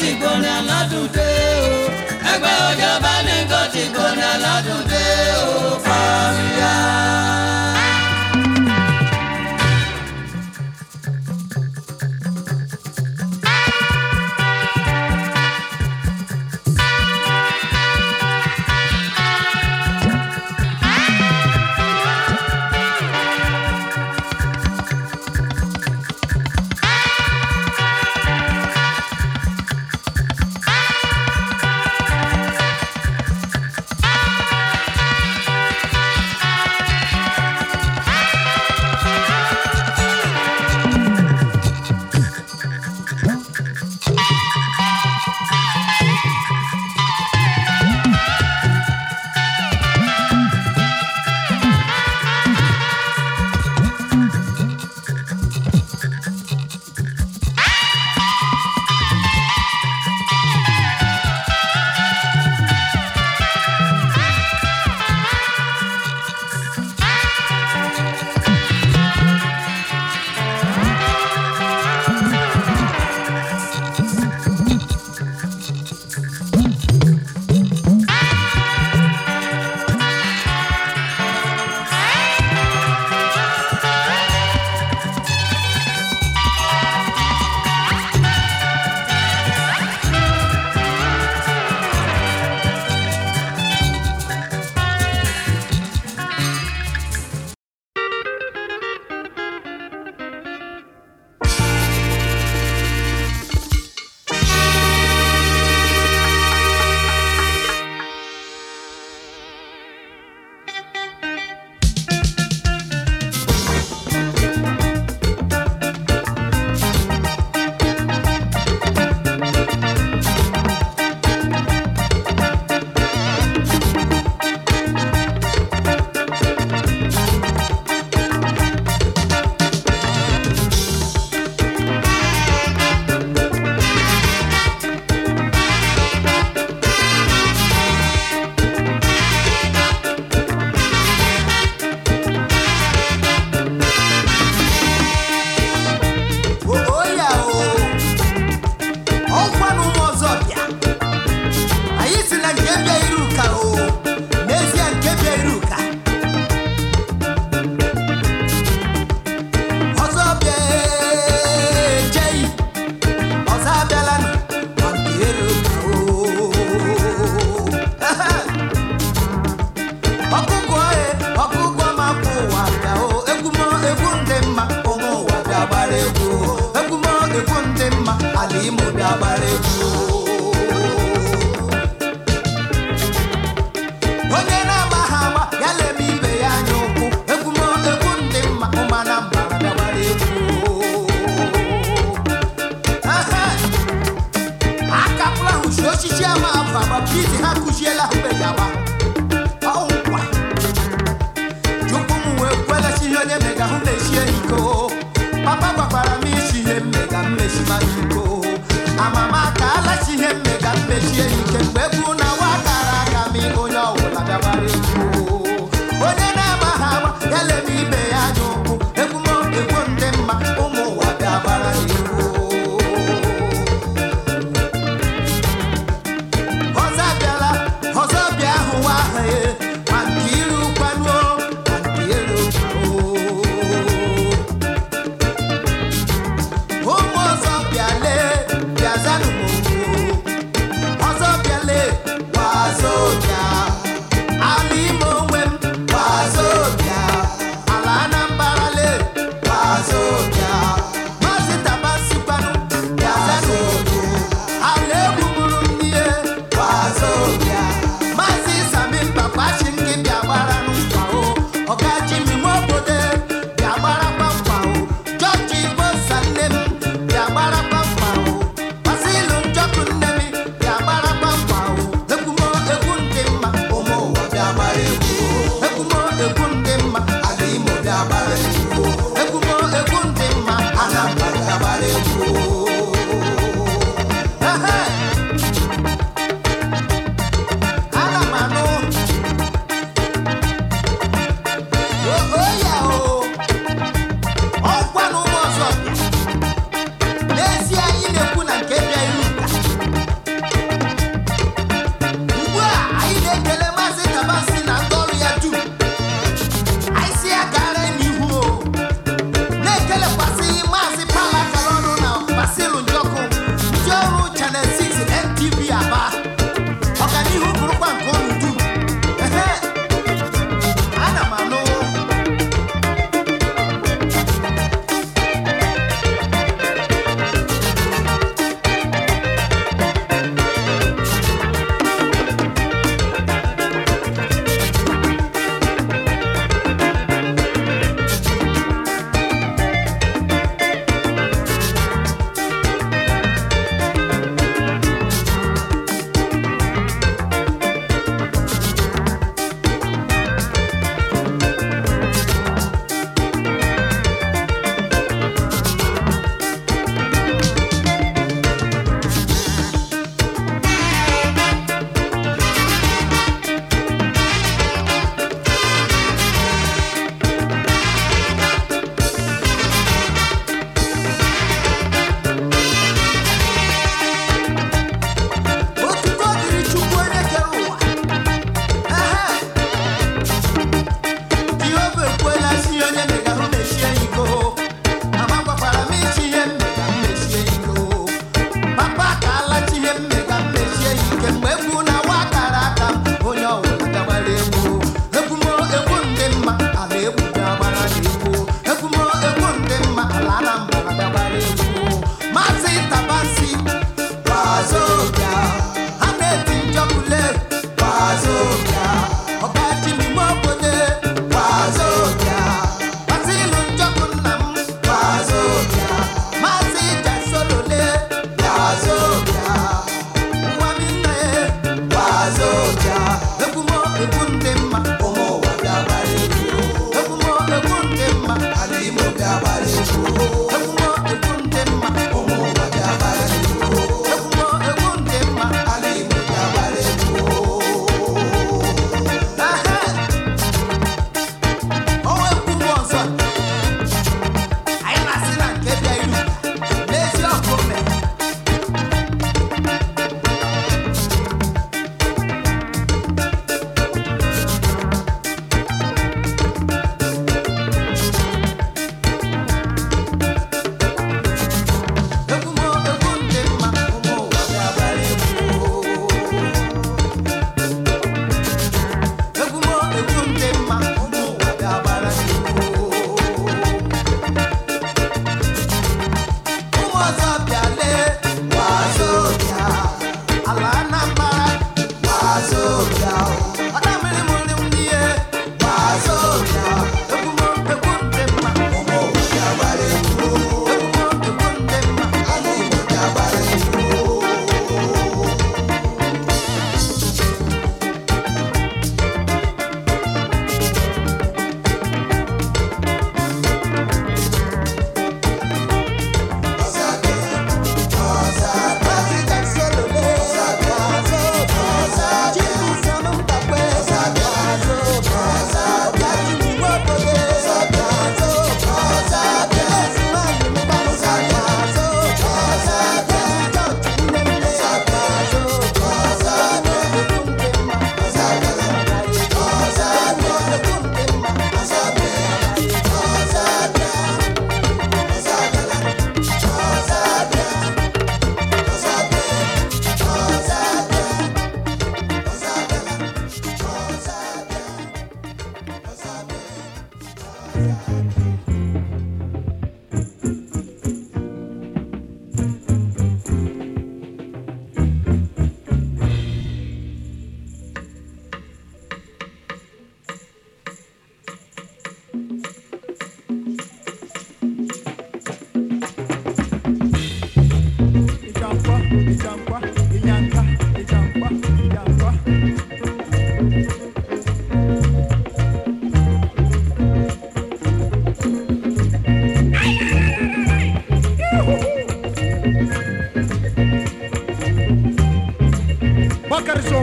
ti 0.00 0.08
gbóni 0.20 0.48
aládùn 0.58 1.06
dé 1.14 1.28
o 1.68 1.74
ẹgbẹ́ 2.32 2.54
ọjọ́ 2.68 2.92
bá 3.04 3.14
ní 3.26 3.34
nǹkan 3.40 3.64
ti 3.72 3.82
gbóni 3.94 4.22
aládùn 4.34 4.82
dé 4.90 5.04
o 5.44 5.48
fàmìyà. 5.84 6.74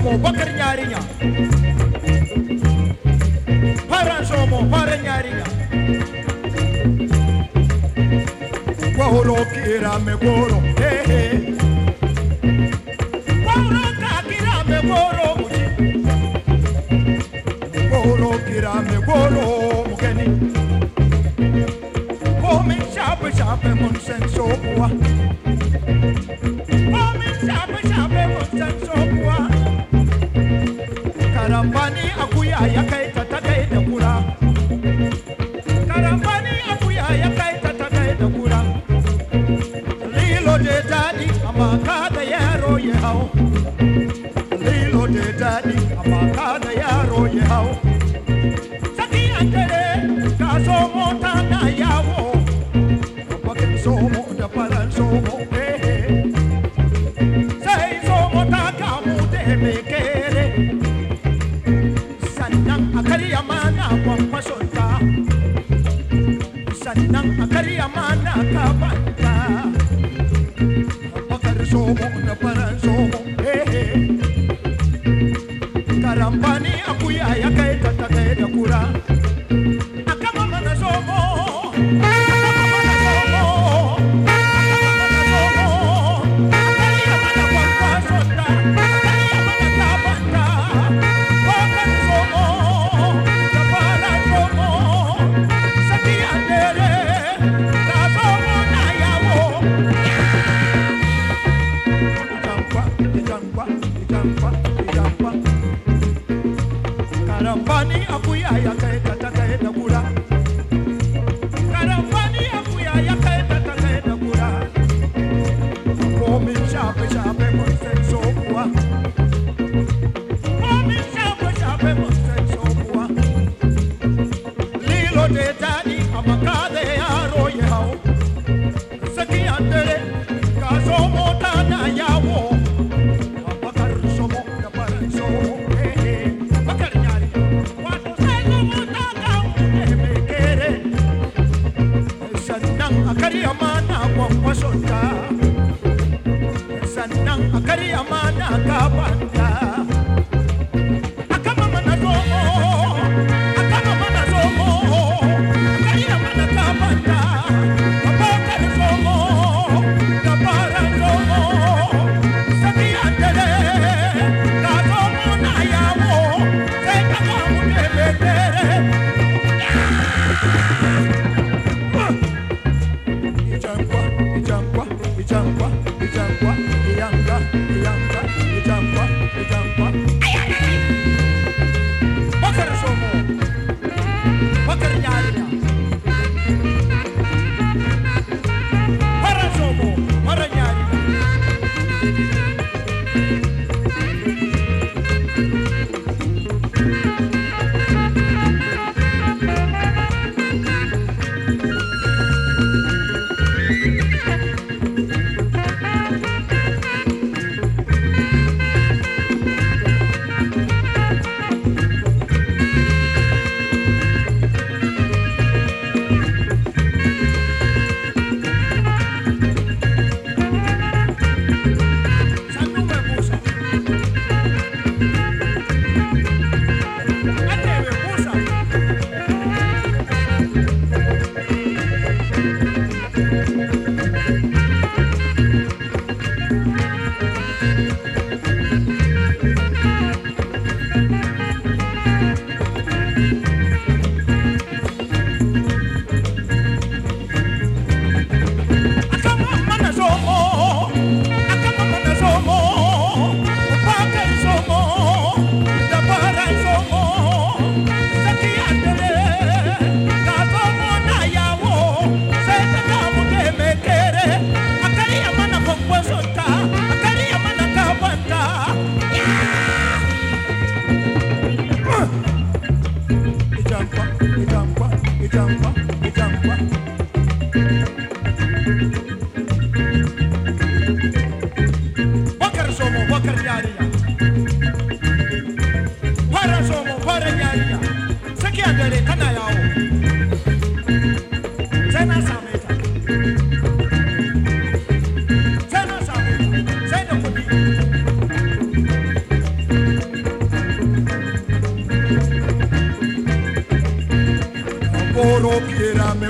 Abubakar 0.07 0.49
Yarinya 0.59 0.99
karambani 77.19 77.56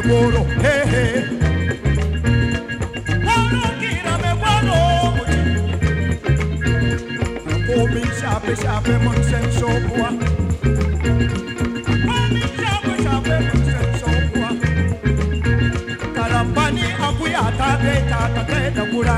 woro 0.10 0.44
he 0.64 0.68
eh, 0.68 0.94
eh. 1.02 1.16
he 3.08 3.14
woro 3.26 3.64
kira 3.82 4.14
me 4.24 4.32
woro 4.42 4.80
Omi 7.78 8.04
shape 8.20 8.54
shape 8.62 8.94
mon 9.04 9.20
senso 9.30 9.70
bua 9.88 10.10
Omi 12.16 12.42
shape 12.58 12.94
shape 13.04 13.36
mon 13.46 13.60
senso 13.70 14.12
bua 14.34 14.50
Karambani 16.16 16.86
akuya 17.08 17.44
tate 17.60 17.96
tata 18.10 18.42
keda 18.50 18.84
kura. 18.92 19.18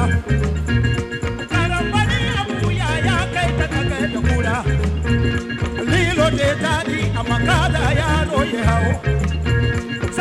Karambani 1.51 2.19
akuya 2.39 2.89
ya 3.07 3.17
kaita 3.33 3.67
keda 3.89 4.19
kura. 4.27 4.55
Lilo 5.91 6.27
de 6.37 6.49
tadi 6.63 6.99
amakada 7.19 7.83
ya 7.99 8.09
roye 8.31 8.61
hao 8.69 8.91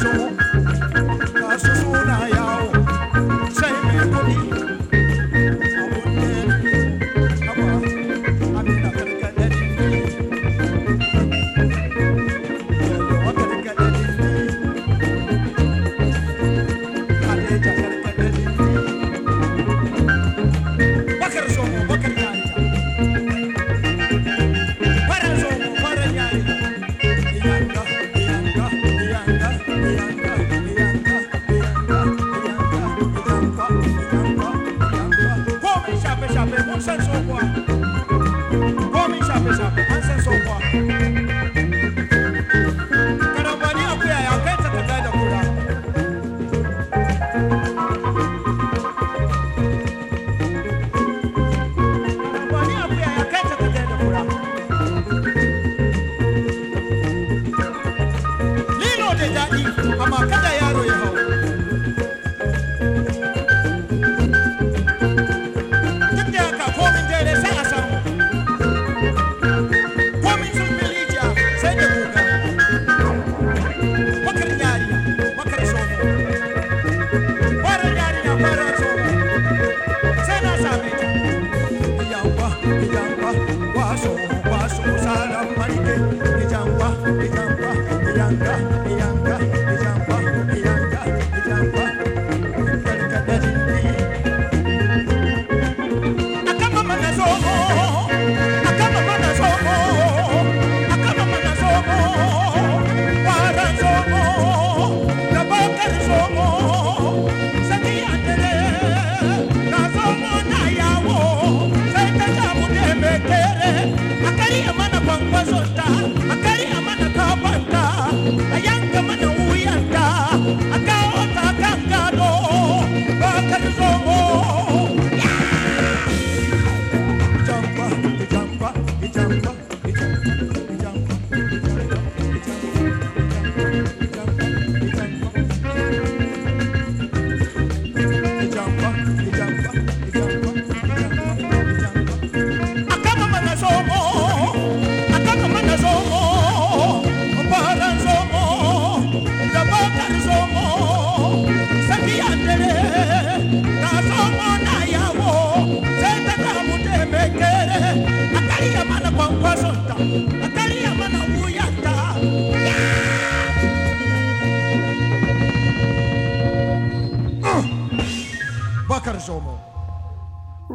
so 0.00 0.29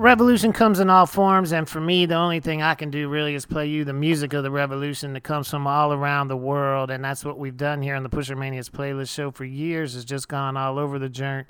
Revolution 0.06 0.54
comes 0.54 0.80
in 0.80 0.88
all 0.88 1.08
forms, 1.08 1.52
and 1.52 1.68
for 1.68 1.82
me, 1.82 2.06
the 2.06 2.14
only 2.14 2.40
thing 2.40 2.62
I 2.62 2.76
can 2.76 2.92
do 2.92 3.10
really 3.10 3.34
is 3.34 3.48
play 3.48 3.66
you 3.66 3.84
the 3.84 3.92
music 3.92 4.34
of 4.34 4.44
the 4.44 4.52
revolution 4.52 5.14
that 5.14 5.24
comes 5.24 5.50
from 5.50 5.66
all 5.66 5.92
around 5.92 6.28
the 6.28 6.38
world, 6.38 6.92
and 6.92 7.04
that's 7.04 7.26
what 7.26 7.40
we've 7.40 7.58
done 7.58 7.82
here 7.82 7.96
on 7.96 8.04
the 8.04 8.10
Pusher 8.10 8.36
Manias 8.36 8.70
playlist 8.70 9.12
show 9.12 9.32
for 9.32 9.46
years. 9.46 9.96
Has 9.96 10.06
just 10.06 10.28
gone 10.28 10.58
all 10.58 10.78
over 10.78 11.00
the 11.00 11.10
joint, 11.10 11.48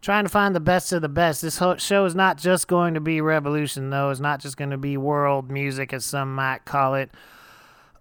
trying 0.00 0.24
to 0.24 0.30
find 0.30 0.56
the 0.56 0.60
best 0.60 0.90
of 0.94 1.02
the 1.02 1.08
best. 1.10 1.42
This 1.42 1.62
show 1.76 2.04
is 2.06 2.14
not 2.14 2.38
just 2.38 2.66
going 2.66 2.94
to 2.94 3.00
be 3.00 3.20
revolution, 3.20 3.90
though. 3.90 4.08
It's 4.08 4.20
not 4.20 4.40
just 4.40 4.56
going 4.56 4.70
to 4.70 4.78
be 4.78 4.96
world 4.96 5.50
music, 5.50 5.92
as 5.92 6.06
some 6.06 6.34
might 6.34 6.64
call 6.64 6.94
it. 6.94 7.10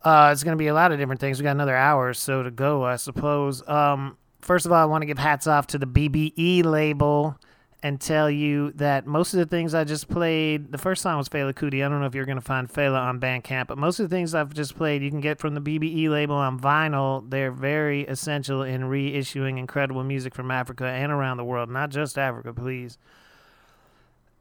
Uh, 0.04 0.30
it's 0.32 0.42
going 0.42 0.56
to 0.58 0.58
be 0.58 0.68
a 0.68 0.74
lot 0.74 0.94
of 0.94 1.00
different 1.00 1.20
things. 1.20 1.38
We 1.38 1.44
got 1.44 1.52
another 1.52 1.76
hour 1.76 2.08
or 2.08 2.14
so 2.14 2.44
to 2.44 2.50
go, 2.50 2.86
I 2.86 2.96
suppose. 2.96 3.68
Um, 3.68 4.16
first 4.40 4.66
of 4.66 4.72
all, 4.72 4.82
I 4.82 4.86
want 4.86 5.02
to 5.02 5.06
give 5.06 5.18
hats 5.18 5.48
off 5.48 5.68
to 5.68 5.78
the 5.78 5.86
BBE 5.86 6.64
label 6.64 7.38
and 7.82 8.00
tell 8.00 8.30
you 8.30 8.72
that 8.74 9.08
most 9.08 9.34
of 9.34 9.40
the 9.40 9.46
things 9.46 9.74
I 9.74 9.86
just 9.86 10.10
played, 10.10 10.72
the 10.72 10.78
first 10.78 11.02
song 11.02 11.18
was 11.18 11.30
Fela 11.30 11.54
Kuti. 11.54 11.86
I 11.86 11.90
don't 11.90 12.02
know 12.02 12.06
if 12.06 12.14
you're 12.14 12.26
going 12.26 12.38
to 12.38 12.42
find 12.42 12.72
Fela 12.72 13.00
on 13.00 13.20
Bandcamp, 13.20 13.68
but 13.68 13.78
most 13.78 14.00
of 14.00 14.10
the 14.10 14.16
things 14.16 14.36
I've 14.36 14.54
just 14.54 14.76
played 14.76 15.02
you 15.02 15.10
can 15.10 15.22
get 15.22 15.40
from 15.40 15.56
the 15.56 15.62
BBE 15.62 16.10
label 16.10 16.36
on 16.36 16.60
vinyl. 16.60 17.30
They're 17.30 17.52
very 17.52 18.06
essential 18.06 18.64
in 18.64 18.82
reissuing 18.82 19.58
incredible 19.58 20.04
music 20.04 20.36
from 20.36 20.52
Africa 20.52 20.86
and 20.86 21.12
around 21.12 21.38
the 21.38 21.46
world, 21.46 21.70
not 21.70 21.90
just 21.90 22.18
Africa, 22.18 22.54
please. 22.54 22.98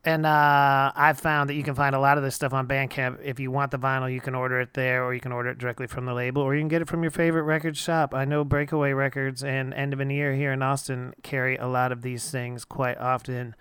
And 0.04 0.24
uh, 0.24 0.92
I've 0.94 1.18
found 1.18 1.50
that 1.50 1.54
you 1.54 1.62
can 1.62 1.74
find 1.74 1.94
a 1.94 1.98
lot 1.98 2.18
of 2.18 2.24
this 2.24 2.34
stuff 2.34 2.52
on 2.52 2.68
Bandcamp. 2.68 3.18
If 3.22 3.40
you 3.40 3.50
want 3.50 3.72
the 3.72 3.78
vinyl, 3.78 4.12
you 4.12 4.20
can 4.20 4.34
order 4.34 4.60
it 4.60 4.74
there, 4.74 5.04
or 5.04 5.12
you 5.12 5.20
can 5.20 5.32
order 5.32 5.50
it 5.50 5.58
directly 5.58 5.86
from 5.86 6.06
the 6.06 6.14
label, 6.14 6.40
or 6.40 6.54
you 6.54 6.60
can 6.60 6.68
get 6.68 6.80
it 6.80 6.88
from 6.88 7.02
your 7.02 7.10
favorite 7.10 7.42
record 7.42 7.76
shop. 7.76 8.14
I 8.14 8.24
know 8.24 8.44
Breakaway 8.44 8.92
Records 8.92 9.42
and 9.42 9.74
End 9.74 9.92
of 9.92 10.00
an 10.00 10.10
Ear 10.10 10.34
here 10.34 10.52
in 10.52 10.62
Austin 10.62 11.14
carry 11.22 11.56
a 11.56 11.66
lot 11.66 11.90
of 11.90 12.02
these 12.02 12.30
things 12.30 12.64
quite 12.64 12.96
often. 12.98 13.56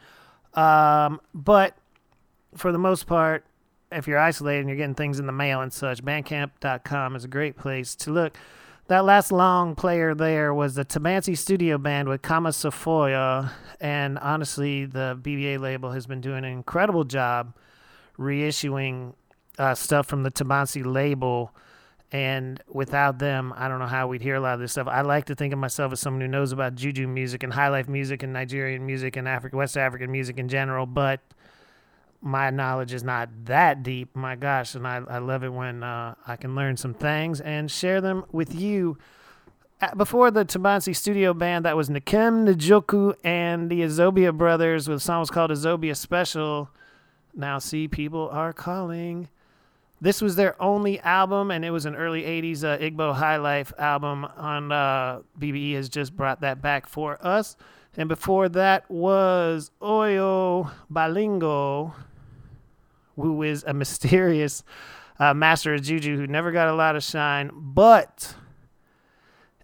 Um, 0.54 1.22
but 1.34 1.76
for 2.56 2.72
the 2.72 2.78
most 2.78 3.08
part, 3.08 3.44
if 3.92 4.08
you're 4.08 4.20
isolated 4.20 4.60
and 4.60 4.70
you're 4.70 4.78
getting 4.78 4.96
things 4.96 5.20
in 5.20 5.26
the 5.26 5.32
mail 5.32 5.62
and 5.62 5.74
such, 5.74 6.04
Bandcamp.com 6.04 7.16
is 7.16 7.24
a 7.24 7.28
great 7.28 7.58
place 7.58 7.96
to 7.96 8.12
look. 8.12 8.38
That 8.88 9.04
last 9.04 9.34
long 9.34 9.76
player 9.76 10.16
there 10.16 10.54
was 10.54 10.76
the 10.76 10.86
Tabansi 10.86 11.38
Studio 11.38 11.78
Band 11.78 12.08
with 12.08 12.22
Kama 12.22 12.50
Sofoya, 12.52 13.52
and 13.82 14.18
honestly, 14.20 14.86
the 14.86 15.20
BBE 15.22 15.60
label 15.60 15.92
has 15.92 16.08
been 16.08 16.22
doing 16.22 16.38
an 16.38 16.46
incredible 16.46 17.04
job 17.04 17.54
reissuing 18.18 19.14
uh, 19.58 19.76
stuff 19.76 20.08
from 20.08 20.24
the 20.24 20.32
Tabansi 20.32 20.86
label. 20.86 21.54
And 22.14 22.64
without 22.70 23.20
them, 23.20 23.54
I 23.58 23.68
don't 23.68 23.80
know 23.80 23.88
how 23.88 24.08
we'd 24.08 24.22
hear 24.22 24.36
a 24.36 24.40
lot 24.40 24.54
of 24.54 24.62
this 24.62 24.72
stuff. 24.72 24.88
I 24.88 25.02
like 25.02 25.26
to 25.26 25.36
think 25.36 25.52
of 25.52 25.60
myself 25.60 25.92
as 25.92 26.00
someone 26.00 26.22
who 26.22 26.30
knows 26.30 26.54
about 26.54 26.76
juju 26.76 27.10
music 27.10 27.44
and 27.44 27.52
high 27.52 27.68
life 27.68 27.90
music 27.90 28.24
and 28.24 28.32
Nigerian 28.32 28.86
music 28.86 29.18
and 29.18 29.28
African 29.28 29.60
West 29.60 29.76
African 29.76 30.10
music 30.10 30.38
in 30.38 30.48
general, 30.48 30.86
but 30.86 31.20
my 32.22 32.50
knowledge 32.50 32.94
is 32.94 33.04
not 33.04 33.30
that 33.46 33.84
deep. 33.84 34.16
My 34.16 34.36
gosh, 34.36 34.76
and 34.76 34.88
I, 34.88 35.02
I 35.08 35.18
love 35.20 35.44
it 35.44 35.54
when 35.54 35.84
uh, 35.84 36.16
I 36.26 36.36
can 36.36 36.56
learn 36.56 36.78
some 36.78 36.94
things 36.94 37.40
and 37.42 37.70
share 37.70 38.02
them 38.02 38.26
with 38.32 38.56
you. 38.56 38.98
Before 39.96 40.32
the 40.32 40.44
Tabansi 40.44 40.96
studio 40.96 41.36
band, 41.36 41.66
that 41.66 41.78
was 41.78 41.88
Nakem 41.88 42.48
Njoku 42.52 43.14
and 43.24 43.70
the 43.70 43.82
Azobia 43.82 44.36
brothers 44.36 44.88
with 44.88 44.98
a 44.98 45.00
song 45.00 45.20
was 45.20 45.30
called 45.30 45.52
Azobia 45.52 45.96
Special. 45.96 46.70
Now, 47.36 47.60
see, 47.60 47.88
people 47.88 48.28
are 48.32 48.54
calling. 48.54 49.30
This 50.02 50.20
was 50.22 50.36
their 50.36 50.60
only 50.62 51.00
album, 51.02 51.52
and 51.52 51.64
it 51.64 51.70
was 51.70 51.86
an 51.86 51.96
early 51.96 52.24
80s 52.24 52.64
uh, 52.64 52.78
Igbo 52.80 53.14
High 53.14 53.38
Life 53.38 53.72
album 53.78 54.26
on 54.26 54.72
uh, 54.72 55.22
BBE 55.40 55.76
has 55.76 55.90
just 55.90 56.16
brought 56.16 56.42
that 56.42 56.62
back 56.62 56.88
for 56.88 57.20
us. 57.26 57.56
And 57.98 58.08
before 58.08 58.48
that 58.50 58.90
was 58.90 59.72
Oyo 59.82 60.72
Balingo, 60.92 61.94
who 63.16 63.42
is 63.42 63.64
a 63.64 63.74
mysterious 63.74 64.64
uh, 65.20 65.34
master 65.34 65.74
of 65.74 65.82
juju 65.82 66.16
who 66.16 66.28
never 66.28 66.52
got 66.52 66.68
a 66.68 66.76
lot 66.76 66.96
of 66.96 67.04
shine, 67.04 67.50
but 67.54 68.36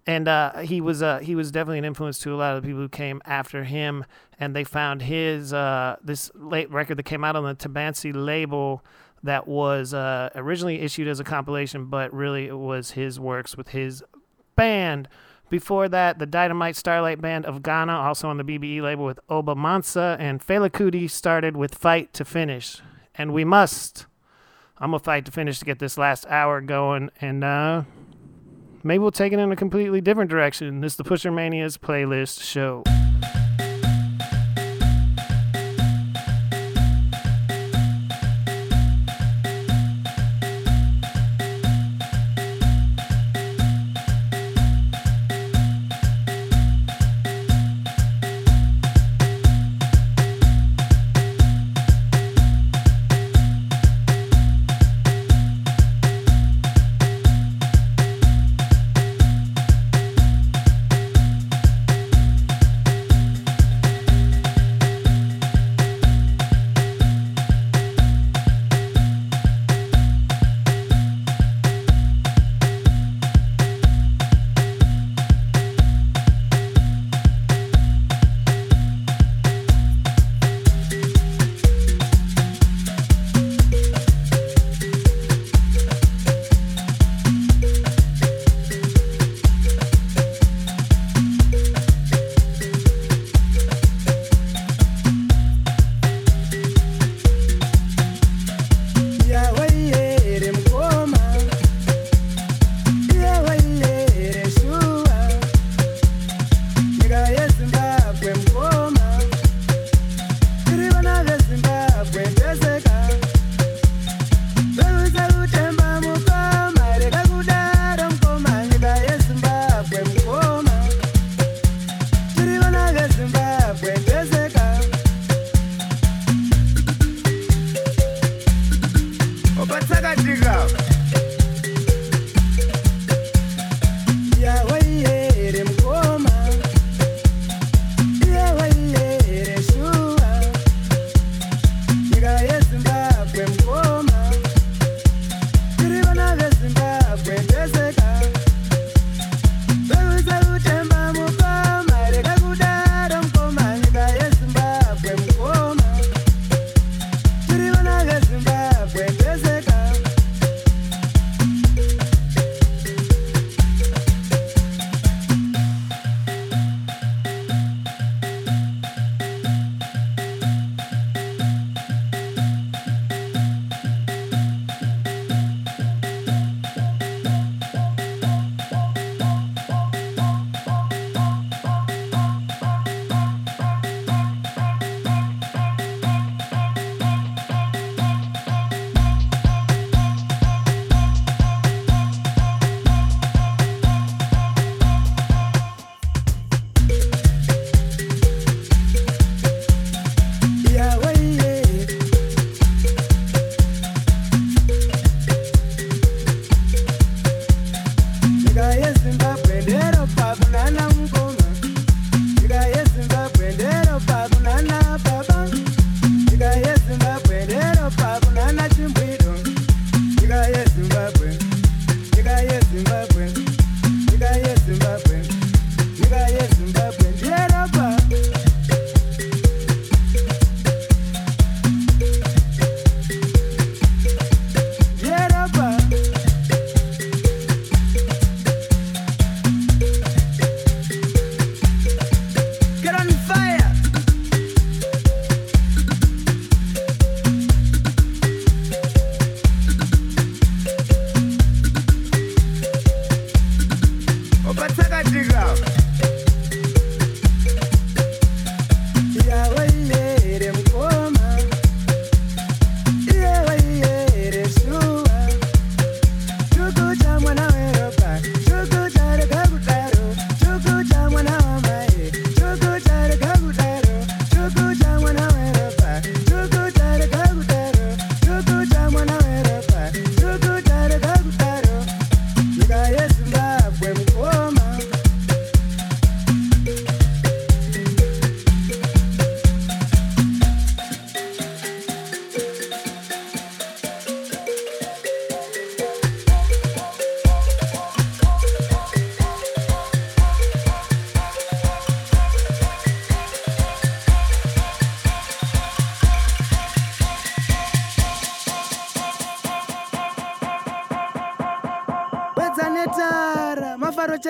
and 0.06 0.28
uh, 0.28 0.58
he 0.60 0.82
was 0.82 1.02
uh, 1.02 1.20
he 1.20 1.36
was 1.36 1.52
definitely 1.52 1.78
an 1.78 1.86
influence 1.86 2.20
to 2.20 2.34
a 2.34 2.36
lot 2.36 2.56
of 2.56 2.64
the 2.64 2.68
people 2.68 2.82
who 2.82 2.90
came 2.90 3.22
after 3.26 3.64
him, 3.64 4.04
and 4.40 4.56
they 4.56 4.64
found 4.64 5.04
his 5.04 5.54
uh, 5.54 5.98
this 6.04 6.32
late 6.34 6.70
record 6.72 6.98
that 6.98 7.04
came 7.04 7.24
out 7.24 7.36
on 7.36 7.44
the 7.44 7.56
Tabansi 7.56 8.12
label 8.14 8.84
that 9.22 9.48
was 9.48 9.94
uh, 9.94 10.30
originally 10.36 10.82
issued 10.82 11.08
as 11.08 11.20
a 11.20 11.24
compilation, 11.24 11.86
but 11.86 12.12
really 12.14 12.48
it 12.48 12.58
was 12.58 12.92
his 12.92 13.20
works 13.20 13.56
with 13.56 13.70
his 13.70 14.04
band. 14.56 15.08
Before 15.54 15.88
that, 15.88 16.18
the 16.18 16.26
Dynamite 16.26 16.76
Starlight 16.76 17.22
Band 17.22 17.46
of 17.46 17.62
Ghana, 17.62 17.94
also 17.94 18.28
on 18.28 18.38
the 18.38 18.44
BBE 18.44 18.82
label 18.82 19.06
with 19.06 19.20
Oba 19.30 19.54
Mansa, 19.54 20.18
and 20.20 20.42
Fela 20.42 20.68
Kuti 20.68 21.08
started 21.08 21.56
with 21.56 21.76
Fight 21.76 22.12
to 22.14 22.26
Finish. 22.26 22.82
And 23.14 23.32
we 23.32 23.46
must, 23.46 24.08
I'm 24.80 24.90
going 24.90 25.00
to 25.00 25.04
fight 25.04 25.26
to 25.26 25.32
finish 25.32 25.60
to 25.60 25.66
get 25.66 25.78
this 25.78 25.96
last 25.96 26.26
hour 26.26 26.60
going, 26.60 27.12
and 27.22 27.44
uh, 27.44 27.84
maybe 28.82 28.98
we'll 28.98 29.12
take 29.12 29.32
it 29.32 29.38
in 29.38 29.52
a 29.52 29.56
completely 29.56 30.02
different 30.02 30.32
direction. 30.32 30.82
This 30.82 30.94
is 30.94 30.98
the 30.98 31.04
Pushermania's 31.04 31.78
playlist 31.78 32.42
show. 32.42 32.82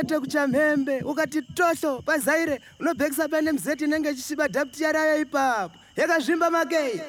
Chete 0.03 0.19
kuchamhembe 0.19 1.01
ukati 1.01 1.41
tohlo 1.41 2.01
pazaire 2.01 2.59
unobhekisa 2.79 3.29
pane 3.29 3.51
mzeti 3.51 3.83
inenge 3.83 4.09
ichisviba 4.09 4.47
dhapti 4.47 4.83
yarayo 4.83 5.21
ipapo. 5.21 5.77
Yakazvimba 5.95 6.49
makei 6.49 7.01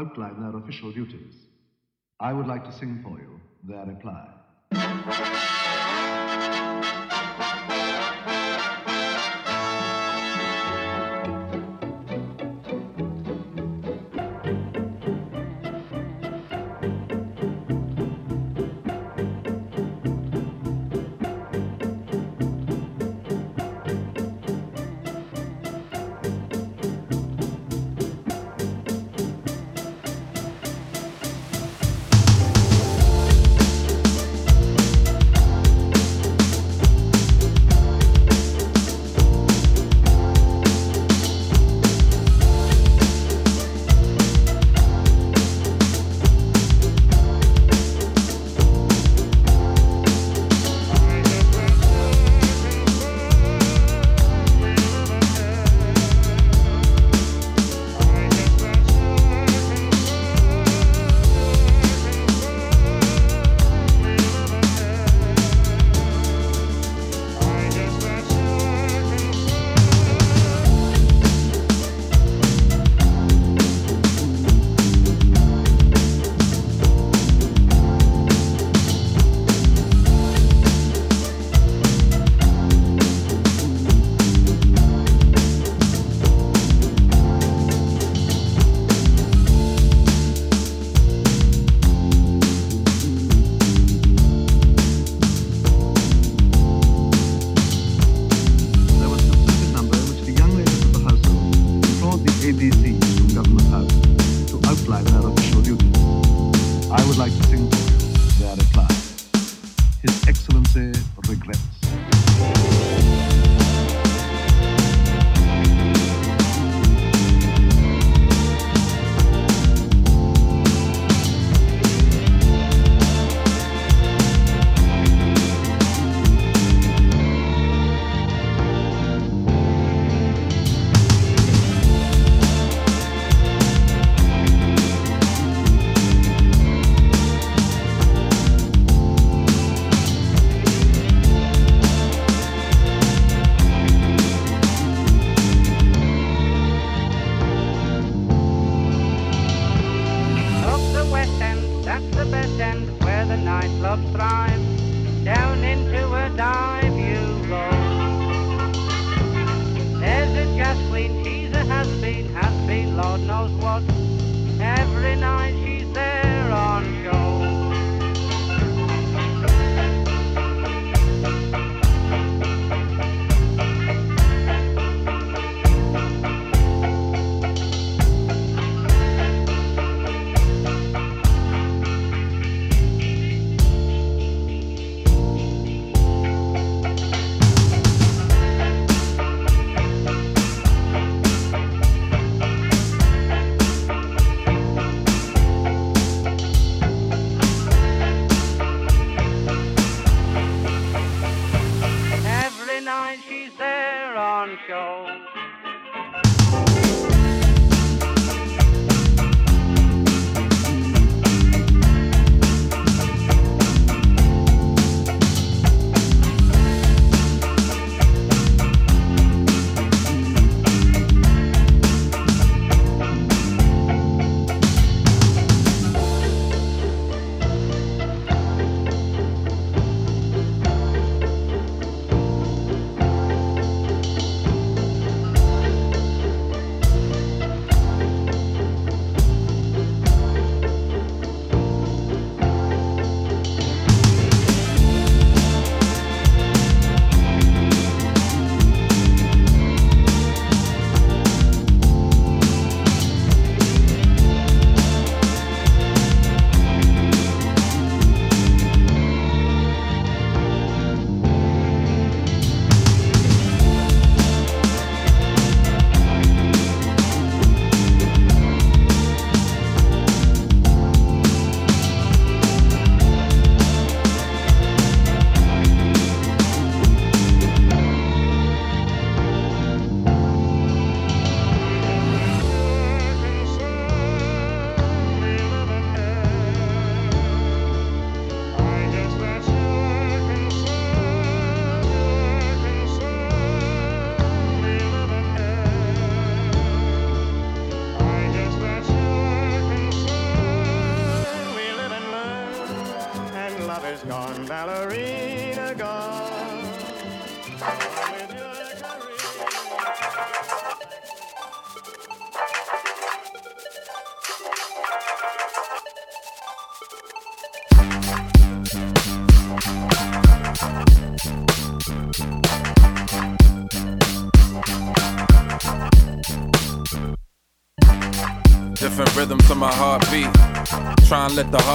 outline 0.00 0.40
their 0.40 0.56
official 0.56 0.90
duties. 0.90 1.34
I 2.18 2.32
would 2.32 2.46
like 2.46 2.64
to 2.64 2.72
sing 2.72 2.98
for 3.02 3.18
you 3.20 3.40
their 3.62 3.84
reply. 3.84 4.26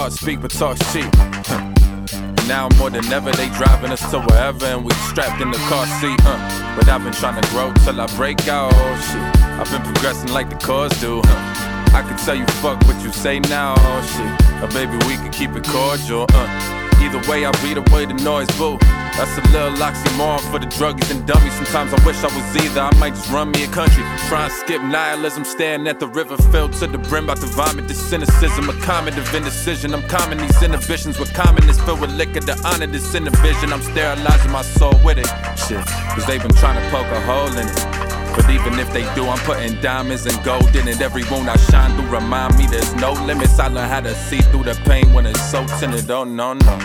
Heart 0.06 0.12
speak, 0.12 0.40
but 0.40 0.50
talk 0.52 0.76
cheap. 0.92 1.12
now 2.46 2.68
more 2.78 2.90
than 2.90 3.04
ever, 3.12 3.32
they 3.32 3.48
driving 3.50 3.90
us 3.90 4.10
to 4.10 4.20
wherever, 4.20 4.66
and 4.66 4.84
we 4.84 4.92
strapped 5.10 5.40
in 5.42 5.50
the 5.50 5.58
car 5.68 5.84
seat. 6.00 6.20
Uh. 6.24 6.76
But 6.76 6.88
I've 6.88 7.02
been 7.02 7.12
trying 7.12 7.40
to 7.40 7.48
grow 7.50 7.72
till 7.84 8.00
I 8.00 8.06
break 8.14 8.46
out. 8.46 8.72
Oh, 8.72 8.96
shit. 9.08 9.42
I've 9.42 9.70
been 9.70 9.82
progressing 9.82 10.30
like 10.32 10.48
the 10.48 10.56
cars 10.56 10.92
do. 11.00 11.22
Huh. 11.24 11.98
I 11.98 12.02
could 12.06 12.18
tell 12.18 12.36
you 12.36 12.46
fuck 12.62 12.80
what 12.86 13.02
you 13.02 13.10
say 13.10 13.40
now. 13.40 13.74
Oh, 13.76 14.00
shit. 14.12 14.60
But 14.60 14.72
baby, 14.72 14.96
we 15.08 15.16
can 15.16 15.32
keep 15.32 15.50
it 15.56 15.64
cordial. 15.64 16.26
Uh. 16.32 16.75
Either 17.06 17.30
way, 17.30 17.46
I 17.46 17.52
beat 17.62 17.76
away 17.76 18.04
the 18.04 18.14
noise, 18.14 18.48
boo. 18.58 18.78
That's 19.14 19.38
a 19.38 19.42
little 19.52 19.78
oxymoron 19.78 20.40
for 20.50 20.58
the 20.58 20.66
druggies 20.66 21.08
and 21.14 21.24
dummies. 21.24 21.52
Sometimes 21.52 21.94
I 21.94 22.04
wish 22.04 22.16
I 22.16 22.26
was 22.34 22.64
either. 22.64 22.80
I 22.80 22.92
might 22.98 23.14
just 23.14 23.30
run 23.30 23.52
me 23.52 23.62
a 23.62 23.68
country. 23.68 24.02
Try 24.26 24.46
and 24.46 24.52
skip 24.52 24.82
nihilism, 24.82 25.44
staring 25.44 25.86
at 25.86 26.00
the 26.00 26.08
river 26.08 26.36
filled 26.50 26.72
to 26.74 26.88
the 26.88 26.98
brim. 26.98 27.24
About 27.26 27.36
to 27.42 27.46
vomit 27.46 27.86
this 27.86 28.04
cynicism, 28.10 28.68
a 28.68 28.72
comment 28.80 29.16
of 29.18 29.32
indecision. 29.32 29.94
I'm 29.94 30.02
calming 30.08 30.38
these 30.38 30.60
inhibitions 30.60 31.20
with 31.20 31.32
calmness 31.32 31.80
filled 31.80 32.00
with 32.00 32.10
liquor 32.10 32.40
to 32.40 32.60
honor 32.66 32.88
this 32.88 33.14
inner 33.14 33.30
vision. 33.30 33.72
I'm 33.72 33.82
sterilizing 33.82 34.50
my 34.50 34.62
soul 34.62 34.98
with 35.04 35.18
it. 35.18 35.28
Shit, 35.56 35.86
cause 35.86 36.26
they've 36.26 36.42
been 36.42 36.54
trying 36.54 36.82
to 36.82 36.90
poke 36.90 37.06
a 37.06 37.20
hole 37.20 37.56
in 37.56 37.68
it. 37.68 37.95
But 38.36 38.50
even 38.50 38.78
if 38.78 38.92
they 38.92 39.02
do, 39.14 39.26
I'm 39.26 39.38
putting 39.38 39.80
diamonds 39.80 40.26
and 40.26 40.44
gold 40.44 40.76
in 40.76 40.86
it. 40.86 41.00
Every 41.00 41.24
wound 41.30 41.48
I 41.48 41.56
shine 41.56 41.96
through 41.96 42.10
remind 42.10 42.56
me 42.58 42.66
there's 42.66 42.94
no 42.94 43.12
limits. 43.12 43.58
I 43.58 43.68
learn 43.68 43.88
how 43.88 44.00
to 44.00 44.14
see 44.14 44.38
through 44.38 44.64
the 44.64 44.74
pain 44.84 45.12
when 45.12 45.26
it's 45.26 45.42
so 45.50 45.66
tinted. 45.78 46.10
Oh 46.10 46.24
no, 46.24 46.52
no. 46.52 46.78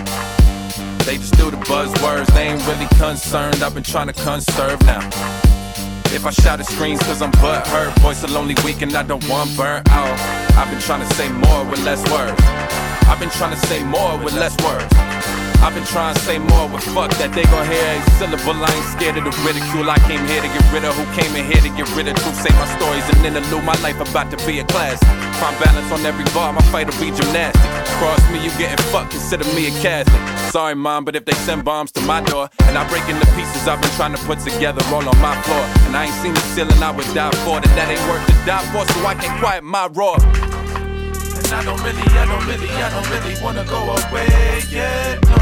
They 1.06 1.18
just 1.18 1.36
do 1.36 1.52
the 1.52 1.58
buzzwords, 1.58 2.28
they 2.34 2.48
ain't 2.50 2.66
really 2.68 2.88
concerned. 2.98 3.64
I've 3.64 3.74
been 3.74 3.84
trying 3.84 4.08
to 4.08 4.14
conserve 4.14 4.82
now. 4.84 5.06
If 6.14 6.26
I 6.26 6.30
shout 6.30 6.60
at 6.60 6.68
screens 6.68 7.02
cause 7.04 7.22
I'm 7.22 7.32
butt 7.32 7.68
hurt, 7.68 7.98
voice 8.00 8.24
a 8.24 8.28
lonely 8.28 8.56
week 8.64 8.82
and 8.82 8.94
I 8.96 9.04
don't 9.04 9.28
want 9.28 9.56
burnt 9.58 9.90
out. 9.90 10.20
I've 10.56 10.70
been 10.70 10.82
trying 10.82 11.08
to 11.08 11.16
say 11.16 11.30
more 11.30 11.66
with 11.66 11.84
less 11.84 12.02
words. 12.12 12.40
I've 13.10 13.20
been 13.20 13.30
trying 13.30 13.60
to 13.60 13.68
say 13.68 13.84
more 13.84 14.18
with 14.24 14.34
less 14.36 14.56
words. 14.64 15.11
I've 15.62 15.78
been 15.78 15.86
trying 15.86 16.16
to 16.16 16.22
say 16.26 16.42
more 16.42 16.66
but 16.66 16.82
fuck 16.82 17.14
that 17.22 17.38
they 17.38 17.46
gon' 17.54 17.70
hear 17.70 17.86
a 17.86 18.02
syllable. 18.18 18.58
I 18.58 18.74
ain't 18.74 18.90
scared 18.98 19.14
of 19.22 19.30
the 19.30 19.34
ridicule. 19.46 19.86
I 19.86 20.02
came 20.10 20.26
here 20.26 20.42
to 20.42 20.50
get 20.50 20.66
rid 20.74 20.82
of 20.82 20.98
who 20.98 21.06
came 21.14 21.30
in 21.38 21.46
here 21.46 21.62
to 21.62 21.70
get 21.78 21.86
rid 21.94 22.10
of 22.10 22.18
truth. 22.18 22.34
Say 22.42 22.50
my 22.58 22.66
stories 22.82 23.06
and 23.14 23.22
interlude. 23.22 23.62
My 23.62 23.78
life 23.86 24.02
about 24.02 24.34
to 24.34 24.42
be 24.42 24.58
a 24.58 24.66
class. 24.66 24.98
Find 25.38 25.54
balance 25.62 25.86
on 25.94 26.02
every 26.02 26.26
bar. 26.34 26.50
My 26.50 26.66
fight 26.74 26.90
will 26.90 26.98
be 26.98 27.14
gymnastic. 27.14 27.62
Cross 28.02 28.26
me, 28.34 28.42
you 28.42 28.50
getting 28.58 28.82
fucked. 28.90 29.14
Consider 29.14 29.46
me 29.54 29.70
a 29.70 29.74
Catholic. 29.86 30.18
Sorry, 30.50 30.74
mom, 30.74 31.06
but 31.06 31.16
if 31.16 31.26
they 31.30 31.38
send 31.46 31.64
bombs 31.64 31.92
to 31.94 32.02
my 32.10 32.26
door 32.26 32.50
and 32.66 32.74
I 32.74 32.82
break 32.90 33.06
into 33.08 33.26
pieces 33.38 33.70
I've 33.70 33.80
been 33.80 33.94
trying 34.02 34.18
to 34.18 34.22
put 34.26 34.40
together 34.42 34.82
all 34.90 35.06
on 35.06 35.18
my 35.22 35.38
floor, 35.46 35.64
and 35.86 35.96
I 35.96 36.10
ain't 36.10 36.18
seen 36.26 36.34
the 36.34 36.42
ceiling 36.58 36.82
I 36.82 36.90
would 36.90 37.06
die 37.14 37.30
for, 37.46 37.62
then 37.62 37.70
that 37.78 37.86
ain't 37.86 38.02
worth 38.10 38.26
the 38.26 38.34
die 38.50 38.66
for. 38.74 38.82
So 38.82 39.06
I 39.06 39.14
can't 39.14 39.38
quiet 39.40 39.64
my 39.64 39.86
roar. 39.94 40.18
And 41.52 41.60
I 41.60 41.64
don't 41.66 41.84
really, 41.84 42.08
I 42.16 42.26
don't 42.26 42.48
really, 42.48 42.70
I 42.70 42.90
don't 42.90 43.10
really 43.12 43.36
wanna 43.44 43.66
go 43.66 43.84
away 43.84 44.64
yet. 44.70 45.20
No. 45.28 45.36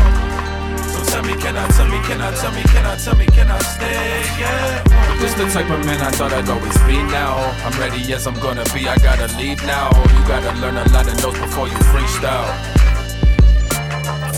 So 0.81 1.05
tell 1.05 1.21
me, 1.21 1.37
can 1.37 1.55
I, 1.55 1.67
tell 1.77 1.85
me, 1.85 2.01
can 2.01 2.19
I, 2.19 2.33
tell 2.33 2.51
me, 2.51 2.63
can 2.63 2.83
I, 2.83 2.97
tell 2.97 3.15
me, 3.15 3.27
can 3.27 3.51
I 3.51 3.59
stay? 3.59 4.25
Yeah. 4.41 4.81
But 4.89 5.19
this 5.21 5.35
the 5.35 5.45
type 5.53 5.69
of 5.69 5.85
man 5.85 6.01
I 6.01 6.09
thought 6.09 6.33
I'd 6.33 6.49
always 6.49 6.73
be 6.89 6.97
now. 7.13 7.37
I'm 7.63 7.79
ready, 7.79 8.01
yes, 8.01 8.25
I'm 8.25 8.33
gonna 8.41 8.65
be. 8.73 8.89
I 8.89 8.97
gotta 8.97 9.29
leave 9.37 9.61
now. 9.67 9.91
You 9.93 10.25
gotta 10.25 10.59
learn 10.59 10.77
a 10.77 10.89
lot 10.89 11.05
of 11.05 11.13
notes 11.21 11.37
before 11.37 11.67
you 11.67 11.77
freestyle. 11.93 12.49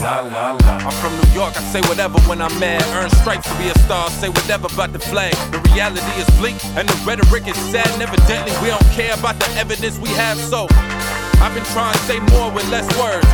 La 0.02 0.20
la 0.20 0.52
la. 0.52 0.76
I'm 0.76 0.92
from 1.00 1.16
New 1.16 1.32
York, 1.32 1.56
I 1.56 1.62
say 1.72 1.80
whatever 1.88 2.20
when 2.28 2.42
I'm 2.42 2.52
mad. 2.60 2.84
Earn 3.00 3.08
stripes 3.08 3.48
to 3.48 3.56
be 3.56 3.70
a 3.70 3.78
star, 3.86 4.10
say 4.10 4.28
whatever 4.28 4.66
about 4.66 4.92
the 4.92 4.98
flag. 4.98 5.32
The 5.52 5.60
reality 5.72 6.12
is 6.20 6.28
bleak 6.36 6.58
and 6.76 6.86
the 6.86 6.96
rhetoric 7.06 7.48
is 7.48 7.56
sad. 7.72 7.88
And 7.94 8.02
evidently, 8.02 8.52
we 8.60 8.68
don't 8.68 8.90
care 8.92 9.14
about 9.14 9.38
the 9.38 9.48
evidence 9.56 9.98
we 9.98 10.10
have. 10.10 10.36
So, 10.36 10.66
I've 11.42 11.52
been 11.54 11.64
trying 11.74 11.92
to 11.92 11.98
say 12.06 12.20
more 12.30 12.52
with 12.52 12.68
less 12.70 12.86
words. 12.96 13.26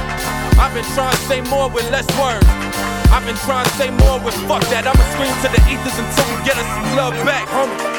I've 0.59 0.73
been 0.73 0.89
trying 0.97 1.13
to 1.13 1.23
say 1.29 1.43
more 1.43 1.69
with 1.69 1.85
less 1.91 2.09
words. 2.19 2.47
I've 3.13 3.25
been 3.27 3.37
trying 3.45 3.67
to 3.67 3.75
say 3.77 3.91
more 3.91 4.19
with 4.25 4.35
fuck 4.49 4.65
that. 4.73 4.89
I'ma 4.89 5.05
scream 5.13 5.35
to 5.45 5.49
the 5.53 5.61
ethers 5.69 5.93
until 5.93 6.25
we 6.33 6.43
get 6.43 6.57
us 6.57 6.67
some 6.73 6.97
love 6.97 7.15
back, 7.27 7.47
homie. 7.49 7.98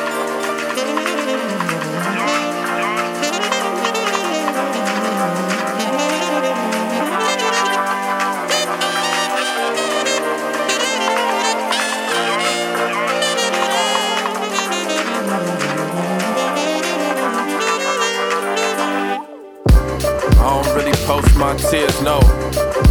Tears, 21.70 22.02
no. 22.02 22.20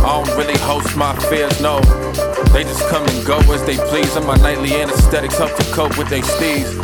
I 0.07 0.23
don't 0.23 0.37
really 0.39 0.59
host 0.59 0.97
my 0.97 1.15
fears, 1.29 1.61
no. 1.61 1.81
They 2.53 2.63
just 2.63 2.87
come 2.89 3.05
and 3.07 3.27
go 3.27 3.39
as 3.53 3.65
they 3.67 3.77
please, 3.77 4.15
and 4.15 4.25
my 4.27 4.37
nightly 4.37 4.73
anesthetics 4.75 5.37
help 5.37 5.55
to 5.57 5.65
cope 5.75 5.99
with 5.99 6.09
their 6.09 6.23
steeds. 6.23 6.79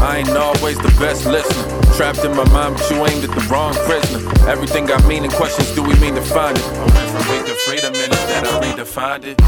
I 0.00 0.18
ain't 0.18 0.30
always 0.30 0.78
the 0.78 0.92
best 0.98 1.26
listener. 1.26 1.66
Trapped 1.96 2.24
in 2.24 2.34
my 2.34 2.48
mind, 2.50 2.76
but 2.76 2.90
you 2.90 2.96
aimed 3.04 3.24
at 3.24 3.30
the 3.30 3.46
wrong 3.52 3.74
prisoner. 3.84 4.24
Everything 4.48 4.86
got 4.86 5.04
meaning, 5.06 5.30
questions 5.30 5.70
do 5.74 5.82
we 5.82 5.94
mean 6.00 6.14
to 6.14 6.22
find 6.22 6.56
it? 6.56 6.64
I 6.64 6.86
went 6.88 7.10
from 7.12 7.24
weak 7.28 7.44
to 7.46 7.54
freedom, 7.68 7.92
and 7.94 8.12
instead 8.12 8.46
I 8.46 8.60
redefined 8.64 9.24
it. 9.28 9.38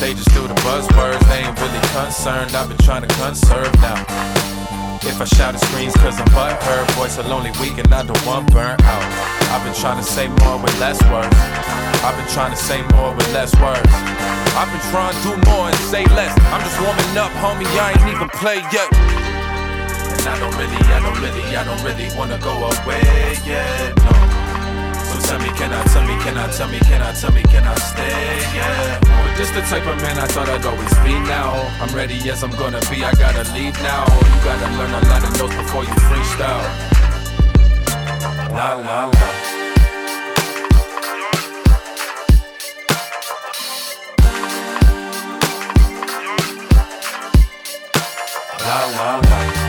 They 0.00 0.14
just 0.14 0.30
do 0.34 0.48
the 0.48 0.54
buzzwords, 0.66 1.20
they 1.28 1.46
ain't 1.46 1.60
really 1.60 1.80
concerned. 1.94 2.54
I've 2.56 2.68
been 2.68 2.78
trying 2.78 3.06
to 3.06 3.14
conserve 3.22 3.72
now. 3.76 4.02
If 5.02 5.20
I 5.20 5.24
shout 5.24 5.54
at 5.54 5.60
screens 5.60 5.94
cause 5.94 6.18
I'm 6.18 6.26
butthurt, 6.28 6.90
voice 6.92 7.18
a 7.18 7.22
lonely 7.22 7.52
week 7.60 7.78
and 7.78 7.92
I 7.94 8.02
don't 8.02 8.26
want 8.26 8.52
burnt 8.52 8.82
out. 8.82 9.39
I've 9.50 9.64
been 9.64 9.74
trying 9.74 9.98
to 9.98 10.06
say 10.06 10.28
more 10.46 10.62
with 10.62 10.78
less 10.78 11.02
words. 11.10 11.34
I've 12.06 12.16
been 12.16 12.30
trying 12.30 12.54
to 12.54 12.56
say 12.56 12.82
more 12.94 13.10
with 13.12 13.26
less 13.34 13.50
words. 13.58 13.82
I've 14.54 14.70
been 14.70 14.80
trying 14.94 15.10
to 15.10 15.22
do 15.26 15.34
more 15.50 15.66
and 15.66 15.80
say 15.90 16.06
less. 16.14 16.30
I'm 16.54 16.62
just 16.62 16.78
warming 16.78 17.18
up, 17.18 17.34
homie, 17.42 17.66
I 17.74 17.90
ain't 17.98 18.14
even 18.14 18.30
played 18.30 18.62
yet. 18.70 18.86
And 18.94 20.22
I 20.22 20.38
don't 20.38 20.54
really, 20.54 20.78
I 20.94 21.02
don't 21.02 21.18
really, 21.18 21.44
I 21.56 21.62
don't 21.66 21.82
really 21.82 22.06
wanna 22.14 22.38
go 22.38 22.54
away 22.62 23.02
yet, 23.42 23.90
no. 24.06 24.14
So 25.02 25.18
tell 25.26 25.42
me, 25.42 25.50
can 25.58 25.74
I, 25.74 25.82
tell 25.90 26.06
me, 26.06 26.14
can 26.22 26.38
I, 26.38 26.46
tell 26.54 26.68
me, 26.70 26.78
can 26.86 27.02
I, 27.02 27.10
tell 27.12 27.32
me, 27.32 27.42
can 27.42 27.66
I 27.66 27.74
stay, 27.74 28.38
yeah. 28.54 29.02
But 29.02 29.34
this 29.34 29.50
the 29.50 29.66
type 29.66 29.82
of 29.82 29.98
man 29.98 30.18
I 30.18 30.26
thought 30.30 30.48
I'd 30.48 30.64
always 30.64 30.94
be 31.02 31.18
now. 31.26 31.58
I'm 31.82 31.90
ready, 31.94 32.14
yes, 32.22 32.42
I'm 32.42 32.54
gonna 32.54 32.80
be, 32.86 33.02
I 33.02 33.10
gotta 33.18 33.42
leave 33.50 33.74
now. 33.82 34.06
You 34.06 34.38
gotta 34.46 34.70
learn 34.78 34.94
a 34.94 35.02
lot 35.10 35.26
of 35.26 35.32
notes 35.42 35.56
before 35.58 35.82
you 35.82 35.96
freestyle. 36.06 36.70
La 38.54 38.74
la 38.74 39.06
la. 39.06 39.39
La 48.70 48.76
la 48.76 49.20
la. 49.28 49.59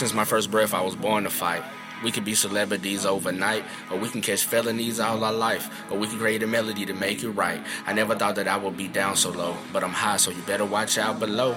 Since 0.00 0.14
my 0.14 0.24
first 0.24 0.50
breath, 0.50 0.72
I 0.72 0.80
was 0.80 0.96
born 0.96 1.24
to 1.24 1.30
fight. 1.30 1.62
We 2.02 2.10
could 2.10 2.24
be 2.24 2.34
celebrities 2.34 3.04
overnight, 3.04 3.66
or 3.90 3.98
we 3.98 4.08
can 4.08 4.22
catch 4.22 4.46
felonies 4.46 4.98
all 4.98 5.22
our 5.22 5.30
life, 5.30 5.68
or 5.92 5.98
we 5.98 6.06
can 6.06 6.18
create 6.18 6.42
a 6.42 6.46
melody 6.46 6.86
to 6.86 6.94
make 6.94 7.22
it 7.22 7.28
right. 7.28 7.62
I 7.86 7.92
never 7.92 8.14
thought 8.16 8.36
that 8.36 8.48
I 8.48 8.56
would 8.56 8.78
be 8.78 8.88
down 8.88 9.14
so 9.16 9.28
low, 9.28 9.58
but 9.74 9.84
I'm 9.84 9.90
high, 9.90 10.16
so 10.16 10.30
you 10.30 10.40
better 10.46 10.64
watch 10.64 10.96
out 10.96 11.20
below. 11.20 11.54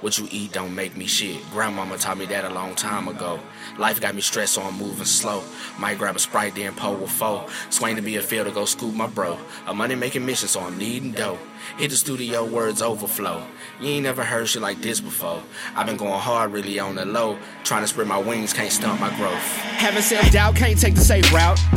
What 0.00 0.16
you 0.16 0.26
eat 0.30 0.52
don't 0.52 0.74
make 0.74 0.96
me 0.96 1.06
shit. 1.06 1.38
Grandmama 1.50 1.98
taught 1.98 2.16
me 2.16 2.24
that 2.26 2.46
a 2.46 2.54
long 2.54 2.74
time 2.74 3.06
ago. 3.06 3.38
Life 3.76 4.00
got 4.00 4.14
me 4.14 4.22
stressed, 4.22 4.54
so 4.54 4.62
I'm 4.62 4.78
moving 4.78 5.04
slow. 5.04 5.42
Might 5.78 5.98
grab 5.98 6.16
a 6.16 6.18
sprite, 6.18 6.54
then 6.54 6.74
pull 6.74 6.94
with 6.94 7.10
four. 7.10 7.46
Swing 7.68 7.96
to 7.96 8.02
be 8.02 8.16
a 8.16 8.22
field 8.22 8.46
to 8.46 8.52
go 8.52 8.64
scoop 8.64 8.94
my 8.94 9.06
bro. 9.06 9.36
A 9.66 9.74
money 9.74 9.94
making 9.94 10.24
mission, 10.24 10.48
so 10.48 10.60
I'm 10.60 10.78
needing 10.78 11.12
dough. 11.12 11.38
Hit 11.76 11.90
the 11.90 11.96
studio, 11.96 12.46
words 12.46 12.80
overflow. 12.80 13.42
You 13.78 13.88
ain't 13.88 14.04
never 14.04 14.24
heard 14.24 14.48
shit 14.48 14.62
like 14.62 14.80
this 14.80 15.00
before. 15.00 15.42
I've 15.76 15.86
been 15.86 15.98
going 15.98 16.18
hard, 16.18 16.52
really 16.52 16.78
on 16.78 16.94
the 16.94 17.04
low. 17.04 17.38
Trying 17.64 17.82
to 17.82 17.88
spread 17.88 18.08
my 18.08 18.18
wings, 18.18 18.54
can't 18.54 18.72
stunt 18.72 19.00
my 19.02 19.14
growth. 19.16 19.34
Having 19.34 20.02
self 20.02 20.30
doubt, 20.32 20.56
can't 20.56 20.80
take 20.80 20.94
the 20.94 21.02
safe 21.02 21.30
route. 21.30 21.60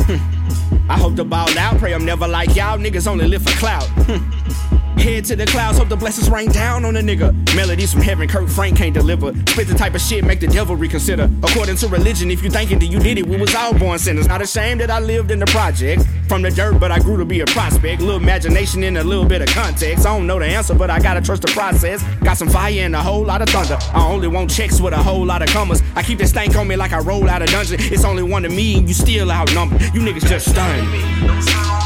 I 0.88 0.96
hope 0.98 1.16
to 1.16 1.24
ball 1.24 1.48
out, 1.58 1.78
pray 1.78 1.92
I'm 1.92 2.06
never 2.06 2.26
like 2.26 2.56
y'all. 2.56 2.78
Niggas 2.78 3.06
only 3.06 3.28
live 3.28 3.42
for 3.42 3.58
clout. 3.58 3.88
Head 4.98 5.24
to 5.26 5.36
the 5.36 5.46
clouds, 5.46 5.78
hope 5.78 5.88
the 5.88 5.96
blessings 5.96 6.30
rain 6.30 6.50
down 6.50 6.84
on 6.84 6.96
a 6.96 7.00
nigga. 7.00 7.34
Melodies 7.54 7.92
from 7.92 8.02
heaven, 8.02 8.28
Kirk 8.28 8.48
Franklin 8.48 8.76
can't 8.76 8.94
deliver. 8.94 9.34
Spit 9.50 9.68
the 9.68 9.74
type 9.74 9.94
of 9.94 10.00
shit 10.00 10.24
make 10.24 10.40
the 10.40 10.46
devil 10.46 10.76
reconsider. 10.76 11.28
According 11.42 11.76
to 11.76 11.88
religion, 11.88 12.30
if 12.30 12.42
you 12.42 12.50
thinking 12.50 12.78
that 12.78 12.86
you 12.86 12.98
did 12.98 13.18
it, 13.18 13.26
we 13.26 13.36
was 13.36 13.54
all 13.54 13.74
born 13.74 13.98
sinners. 13.98 14.26
Not 14.26 14.40
ashamed 14.40 14.80
that 14.80 14.90
I 14.90 15.00
lived 15.00 15.30
in 15.30 15.38
the 15.38 15.46
projects. 15.46 16.04
From 16.28 16.40
the 16.40 16.50
dirt, 16.50 16.80
but 16.80 16.90
I 16.90 17.00
grew 17.00 17.18
to 17.18 17.24
be 17.24 17.40
a 17.40 17.46
prospect. 17.46 18.00
Little 18.00 18.16
imagination 18.16 18.82
and 18.82 18.96
a 18.96 19.04
little 19.04 19.26
bit 19.26 19.42
of 19.42 19.48
context. 19.48 20.06
I 20.06 20.16
don't 20.16 20.26
know 20.26 20.38
the 20.38 20.46
answer, 20.46 20.74
but 20.74 20.88
I 20.88 20.98
gotta 20.98 21.20
trust 21.20 21.42
the 21.42 21.48
process. 21.48 22.02
Got 22.20 22.38
some 22.38 22.48
fire 22.48 22.72
and 22.72 22.94
a 22.94 23.02
whole 23.02 23.24
lot 23.24 23.42
of 23.42 23.48
thunder. 23.50 23.76
I 23.92 24.06
only 24.06 24.28
want 24.28 24.50
checks 24.50 24.80
with 24.80 24.94
a 24.94 25.02
whole 25.02 25.24
lot 25.24 25.42
of 25.42 25.48
commas. 25.48 25.82
I 25.94 26.02
keep 26.02 26.18
this 26.18 26.30
stank 26.30 26.56
on 26.56 26.66
me 26.66 26.76
like 26.76 26.92
I 26.92 26.98
roll 27.00 27.28
out 27.28 27.42
of 27.42 27.48
dungeon. 27.48 27.76
It's 27.78 28.04
only 28.04 28.22
one 28.22 28.42
to 28.44 28.48
me, 28.48 28.78
and 28.78 28.88
you 28.88 28.94
still 28.94 29.30
outnumbered. 29.30 29.82
You 29.94 30.00
niggas 30.00 30.26
just 30.26 30.50
stunned 30.50 31.83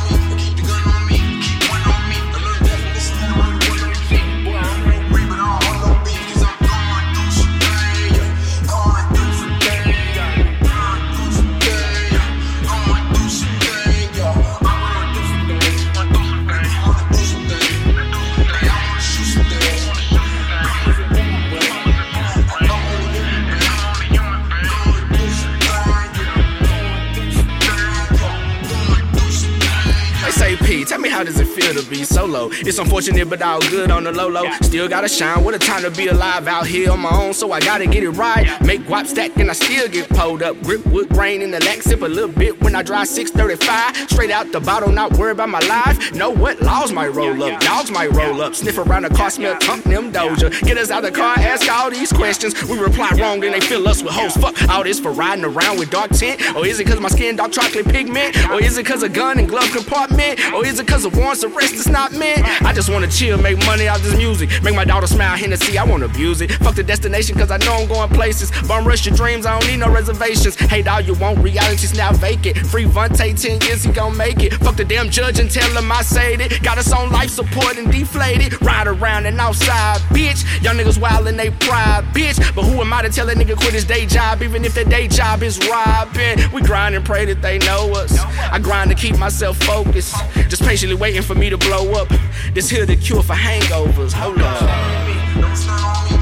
how 31.19 31.25
does 31.25 31.41
it 31.41 31.49
feel 31.49 31.75
to 31.75 31.91
be 31.91 32.05
solo? 32.05 32.49
It's 32.53 32.79
unfortunate, 32.79 33.29
but 33.29 33.43
all 33.43 33.61
good 33.71 33.91
on 33.91 34.05
the 34.05 34.13
low 34.13 34.29
low. 34.29 34.49
Still 34.63 34.89
gotta 34.89 35.09
shine. 35.09 35.43
What 35.43 35.53
a 35.53 35.59
time 35.59 35.83
to 35.83 35.91
be 35.91 36.07
alive 36.07 36.47
out 36.47 36.65
here 36.65 36.93
on 36.93 37.01
my 37.01 37.11
own, 37.11 37.35
so 37.35 37.51
I 37.51 37.59
gotta 37.59 37.87
get 37.87 38.05
it 38.05 38.11
right. 38.11 38.47
Make 38.65 38.83
guap 38.83 39.09
stack 39.09 39.37
and 39.37 39.51
I 39.51 39.55
still 39.55 39.89
get 39.89 40.09
pulled 40.11 40.45
up. 40.45 40.63
Grip 40.63 40.87
wood 40.87 41.09
grain 41.09 41.43
in 41.43 41.51
the 41.51 41.59
lack, 41.65 41.83
sip 41.83 42.03
a 42.03 42.07
little 42.07 42.31
bit 42.31 42.61
when 42.63 42.77
I 42.77 42.85
drive 42.85 43.09
635. 43.09 44.09
Straight 44.09 44.31
out 44.31 44.53
the 44.53 44.61
bottle, 44.61 44.93
not 44.93 45.13
worried 45.15 45.33
about 45.33 45.49
my 45.49 45.59
life. 45.67 46.15
Know 46.15 46.31
what? 46.31 46.63
Laws 46.63 46.93
might 46.93 47.09
roll 47.09 47.43
up, 47.43 47.61
dogs 47.63 47.91
might 47.91 48.13
roll 48.13 48.41
up. 48.41 48.55
Sniff 48.55 48.79
around 48.79 49.03
the 49.03 49.11
car, 49.11 49.31
smell 49.31 49.59
tunk 49.59 49.83
them 49.83 50.13
doja. 50.13 50.53
Get 50.63 50.79
us 50.79 50.93
out 50.93 51.03
the 51.03 51.11
car, 51.11 51.35
ask 51.37 51.69
all 51.69 51.91
these 51.91 52.13
questions. 52.13 52.55
We 52.69 52.79
reply 52.79 53.11
wrong 53.19 53.43
and 53.43 53.55
they 53.55 53.61
fill 53.61 53.89
us 53.89 54.05
with 54.05 54.13
hoes. 54.13 54.37
Fuck 54.37 54.69
all 54.69 54.85
this 54.85 55.01
for 55.01 55.11
riding 55.11 55.45
around 55.45 55.81
with 55.81 55.91
dark 55.91 56.13
tint. 56.13 56.41
Or 56.55 56.65
is 56.65 56.79
it 56.79 56.87
cause 56.87 57.01
my 57.01 57.09
skin 57.09 57.35
dark 57.35 57.51
chocolate 57.51 57.89
pigment? 57.89 58.37
Or 58.51 58.63
is 58.63 58.79
it 58.79 58.87
cause 58.87 59.03
a 59.03 59.09
gun 59.09 59.41
and 59.41 59.49
glove 59.49 59.69
compartment? 59.73 60.39
Or 60.55 60.65
is 60.65 60.79
it 60.79 60.87
cause 60.87 61.08
of 61.09 61.17
warrants 61.17 61.43
arrest 61.43 61.75
is 61.75 61.89
not 61.89 62.13
meant? 62.13 62.45
I 62.63 62.73
just 62.73 62.89
wanna 62.91 63.09
chill, 63.09 63.39
make 63.39 63.59
money 63.65 63.89
out 63.89 64.01
this 64.01 64.17
music. 64.17 64.51
Make 64.63 64.75
my 64.75 64.85
daughter 64.85 65.07
smile, 65.07 65.37
Hennessy, 65.37 65.79
I 65.79 65.85
wanna 65.85 66.05
abuse 66.05 66.41
it. 66.41 66.53
Fuck 66.53 66.77
the 66.77 66.83
destination 66.83 67.37
cause 67.37 67.51
I 67.51 67.57
know 67.59 67.75
I'm 67.75 67.89
going 67.89 68.11
places. 68.11 68.51
Bum 68.69 68.87
rush 68.87 69.07
your 69.07 69.17
dreams, 69.17 69.47
I 69.47 69.59
don't 69.59 69.69
need 69.69 69.79
no 69.79 69.91
reservations. 69.91 70.55
Hate 70.57 70.87
all 70.87 71.01
you 71.01 71.15
want, 71.15 71.39
reality's 71.39 71.95
now 71.97 72.13
vacant. 72.13 72.59
Free 72.59 72.85
Vontae, 72.85 73.41
10 73.41 73.61
years, 73.63 73.83
he 73.83 73.93
gon' 73.93 74.17
make 74.17 74.43
it. 74.43 74.55
Fuck 74.55 74.77
the 74.77 74.85
damn 74.85 75.11
judge 75.11 75.39
and 75.39 75.51
tell 75.51 75.71
him 75.71 75.91
I 75.91 76.03
said 76.03 76.41
it. 76.41 76.63
Got 76.63 76.79
us 76.79 76.93
on 76.93 77.11
life 77.11 77.31
support 77.31 77.79
and 77.79 77.91
deflated. 77.91 78.61
Ride 78.63 78.87
around 78.87 79.27
and 79.27 79.41
outside, 79.41 79.99
bitch. 80.13 80.45
Y'all 80.63 80.75
niggas 80.75 81.01
wild 81.01 81.27
and 81.27 81.39
they 81.39 81.51
pride, 81.51 82.05
bitch. 82.13 82.39
But 82.55 82.65
who 82.65 82.81
am 82.81 82.93
I 82.93 83.03
to 83.03 83.09
tell 83.11 83.29
a 83.29 83.35
nigga 83.35 83.57
quit 83.57 83.73
his 83.73 83.85
day 83.85 84.07
job, 84.07 84.43
even 84.43 84.65
if 84.65 84.75
that 84.75 84.89
day 84.89 85.09
job 85.09 85.43
is 85.43 85.59
robbing? 85.69 86.39
We 86.53 86.61
grind 86.61 86.95
and 86.95 87.05
pray 87.05 87.25
that 87.27 87.41
they 87.41 87.59
know 87.59 87.93
us. 87.93 88.19
I 88.53 88.59
grind 88.59 88.91
to 88.91 88.97
keep 88.97 89.17
myself 89.19 89.57
focused. 89.59 90.15
Just 90.49 90.63
patiently 90.63 90.97
waiting 90.99 91.23
for 91.23 91.35
me 91.35 91.51
to 91.51 91.59
blow 91.59 91.93
up. 91.93 92.09
This 92.55 92.69
here 92.71 92.87
the 92.87 92.97
cure 92.97 93.23
for 93.23 93.35
hangovers. 93.35 94.13
Hold 94.13 94.39
up. 94.39 96.18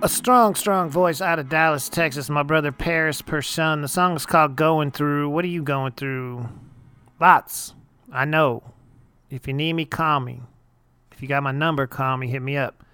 A 0.00 0.08
strong, 0.08 0.54
strong 0.54 0.90
voice 0.90 1.20
out 1.20 1.40
of 1.40 1.48
Dallas, 1.48 1.88
Texas. 1.88 2.30
My 2.30 2.44
brother 2.44 2.70
Paris 2.70 3.20
Person. 3.20 3.82
The 3.82 3.88
song 3.88 4.14
is 4.14 4.26
called 4.26 4.54
Going 4.54 4.92
Through. 4.92 5.28
What 5.30 5.44
are 5.44 5.48
you 5.48 5.60
going 5.60 5.90
through? 5.90 6.48
Lots. 7.20 7.74
I 8.12 8.24
know. 8.24 8.62
If 9.28 9.48
you 9.48 9.54
need 9.54 9.72
me, 9.72 9.84
call 9.84 10.20
me. 10.20 10.42
If 11.10 11.20
you 11.20 11.26
got 11.26 11.42
my 11.42 11.50
number, 11.50 11.88
call 11.88 12.16
me. 12.16 12.28
Hit 12.28 12.42
me 12.42 12.56
up. 12.56 12.84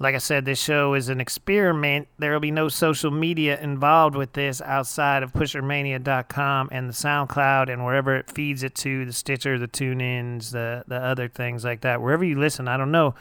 Like 0.00 0.16
I 0.16 0.18
said, 0.18 0.44
this 0.44 0.60
show 0.60 0.94
is 0.94 1.08
an 1.08 1.20
experiment. 1.20 2.08
There 2.18 2.32
will 2.32 2.40
be 2.40 2.50
no 2.50 2.68
social 2.68 3.12
media 3.12 3.60
involved 3.60 4.16
with 4.16 4.32
this 4.32 4.60
outside 4.60 5.22
of 5.22 5.32
pushermania.com 5.32 6.68
and 6.72 6.88
the 6.88 6.94
SoundCloud 6.94 7.72
and 7.72 7.84
wherever 7.84 8.16
it 8.16 8.28
feeds 8.28 8.64
it 8.64 8.74
to 8.74 9.04
the 9.04 9.12
Stitcher, 9.12 9.56
the 9.56 9.68
TuneIns, 9.68 10.50
the, 10.50 10.82
the 10.88 10.96
other 10.96 11.28
things 11.28 11.64
like 11.64 11.82
that. 11.82 12.02
Wherever 12.02 12.24
you 12.24 12.40
listen, 12.40 12.66
I 12.66 12.76
don't 12.76 12.90
know. 12.90 13.14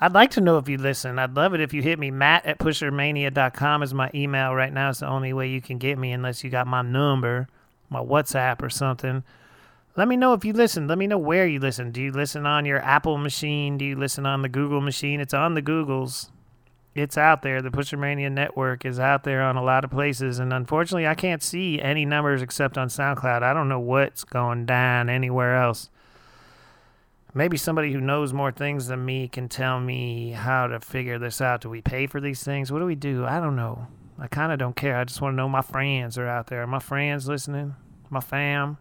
I'd 0.00 0.14
like 0.14 0.30
to 0.32 0.40
know 0.40 0.58
if 0.58 0.68
you 0.68 0.78
listen. 0.78 1.18
I'd 1.18 1.34
love 1.34 1.54
it 1.54 1.60
if 1.60 1.74
you 1.74 1.82
hit 1.82 1.98
me. 1.98 2.12
Matt 2.12 2.46
at 2.46 2.58
pushermania.com 2.58 3.82
is 3.82 3.92
my 3.92 4.10
email 4.14 4.54
right 4.54 4.72
now. 4.72 4.90
It's 4.90 5.00
the 5.00 5.08
only 5.08 5.32
way 5.32 5.48
you 5.48 5.60
can 5.60 5.78
get 5.78 5.98
me 5.98 6.12
unless 6.12 6.44
you 6.44 6.50
got 6.50 6.68
my 6.68 6.82
number, 6.82 7.48
my 7.90 7.98
WhatsApp 7.98 8.62
or 8.62 8.70
something. 8.70 9.24
Let 9.96 10.06
me 10.06 10.16
know 10.16 10.34
if 10.34 10.44
you 10.44 10.52
listen. 10.52 10.86
Let 10.86 10.98
me 10.98 11.08
know 11.08 11.18
where 11.18 11.48
you 11.48 11.58
listen. 11.58 11.90
Do 11.90 12.00
you 12.00 12.12
listen 12.12 12.46
on 12.46 12.64
your 12.64 12.78
Apple 12.78 13.18
machine? 13.18 13.76
Do 13.76 13.84
you 13.84 13.96
listen 13.96 14.24
on 14.24 14.42
the 14.42 14.48
Google 14.48 14.80
machine? 14.80 15.20
It's 15.20 15.34
on 15.34 15.54
the 15.54 15.62
Googles. 15.62 16.30
It's 16.94 17.18
out 17.18 17.42
there. 17.42 17.60
The 17.60 17.70
Pushermania 17.70 18.30
network 18.30 18.84
is 18.84 19.00
out 19.00 19.24
there 19.24 19.42
on 19.42 19.56
a 19.56 19.62
lot 19.64 19.82
of 19.82 19.90
places. 19.90 20.38
And 20.38 20.52
unfortunately, 20.52 21.08
I 21.08 21.16
can't 21.16 21.42
see 21.42 21.80
any 21.80 22.04
numbers 22.04 22.42
except 22.42 22.78
on 22.78 22.86
SoundCloud. 22.86 23.42
I 23.42 23.52
don't 23.52 23.68
know 23.68 23.80
what's 23.80 24.22
going 24.22 24.66
down 24.66 25.10
anywhere 25.10 25.60
else. 25.60 25.90
Maybe 27.34 27.56
somebody 27.56 27.92
who 27.92 28.00
knows 28.00 28.32
more 28.32 28.50
things 28.50 28.86
than 28.86 29.04
me 29.04 29.28
can 29.28 29.48
tell 29.48 29.80
me 29.80 30.30
how 30.30 30.66
to 30.66 30.80
figure 30.80 31.18
this 31.18 31.40
out. 31.40 31.60
Do 31.60 31.70
we 31.70 31.82
pay 31.82 32.06
for 32.06 32.20
these 32.20 32.42
things? 32.42 32.72
What 32.72 32.78
do 32.78 32.86
we 32.86 32.94
do? 32.94 33.24
I 33.24 33.38
don't 33.38 33.56
know. 33.56 33.86
I 34.18 34.26
kind 34.26 34.50
of 34.50 34.58
don't 34.58 34.74
care. 34.74 34.96
I 34.96 35.04
just 35.04 35.20
want 35.20 35.34
to 35.34 35.36
know 35.36 35.48
my 35.48 35.62
friends 35.62 36.18
are 36.18 36.26
out 36.26 36.48
there. 36.48 36.62
Are 36.62 36.66
my 36.66 36.80
friends 36.80 37.28
listening? 37.28 37.76
My 38.10 38.20
fam? 38.20 38.78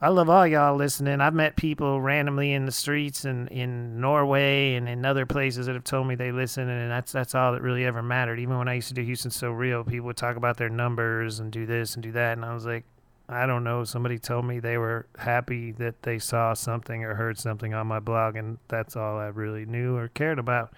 I 0.00 0.08
love 0.08 0.28
all 0.28 0.46
y'all 0.46 0.74
listening. 0.74 1.20
I've 1.20 1.32
met 1.32 1.54
people 1.54 2.00
randomly 2.00 2.52
in 2.52 2.66
the 2.66 2.72
streets 2.72 3.24
and 3.24 3.48
in 3.48 4.00
Norway 4.00 4.74
and 4.74 4.88
in 4.88 5.04
other 5.04 5.26
places 5.26 5.66
that 5.66 5.76
have 5.76 5.84
told 5.84 6.08
me 6.08 6.16
they 6.16 6.32
listen, 6.32 6.68
and 6.68 6.90
that's 6.90 7.12
that's 7.12 7.36
all 7.36 7.52
that 7.52 7.62
really 7.62 7.84
ever 7.84 8.02
mattered. 8.02 8.40
Even 8.40 8.58
when 8.58 8.66
I 8.66 8.74
used 8.74 8.88
to 8.88 8.94
do 8.94 9.02
Houston 9.02 9.30
So 9.30 9.52
Real, 9.52 9.84
people 9.84 10.06
would 10.06 10.16
talk 10.16 10.34
about 10.34 10.56
their 10.56 10.68
numbers 10.68 11.38
and 11.38 11.52
do 11.52 11.66
this 11.66 11.94
and 11.94 12.02
do 12.02 12.10
that, 12.12 12.32
and 12.32 12.44
I 12.44 12.52
was 12.52 12.66
like, 12.66 12.84
I 13.32 13.46
don't 13.46 13.64
know. 13.64 13.84
Somebody 13.84 14.18
told 14.18 14.44
me 14.44 14.60
they 14.60 14.78
were 14.78 15.06
happy 15.18 15.72
that 15.72 16.02
they 16.02 16.18
saw 16.18 16.54
something 16.54 17.04
or 17.04 17.14
heard 17.14 17.38
something 17.38 17.74
on 17.74 17.86
my 17.86 18.00
blog, 18.00 18.36
and 18.36 18.58
that's 18.68 18.96
all 18.96 19.18
I 19.18 19.26
really 19.26 19.64
knew 19.64 19.96
or 19.96 20.08
cared 20.08 20.38
about. 20.38 20.72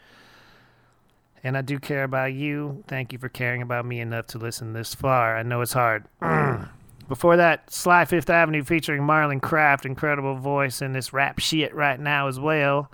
And 1.43 1.57
I 1.57 1.63
do 1.63 1.79
care 1.79 2.05
about 2.05 2.33
you. 2.33 2.85
Thank 2.89 3.13
you 3.13 3.19
for 3.19 3.29
caring 3.29 3.61
about 3.61 3.85
me 3.85 4.01
enough 4.01 4.27
to 4.29 4.39
listen 4.39 4.73
this 4.73 4.95
far. 4.95 5.37
I 5.37 5.43
know 5.43 5.61
it's 5.61 5.75
hard. 5.75 6.05
Before 7.09 7.37
that, 7.37 7.71
Sly 7.71 8.07
Fifth 8.07 8.31
Avenue 8.31 8.65
featuring 8.65 9.03
Marlon 9.03 9.43
Craft, 9.43 9.85
incredible 9.85 10.37
voice 10.37 10.81
in 10.81 10.93
this 10.93 11.13
rap 11.13 11.39
shit 11.39 11.75
right 11.75 12.01
now 12.01 12.29
as 12.29 12.41
well. 12.41 12.91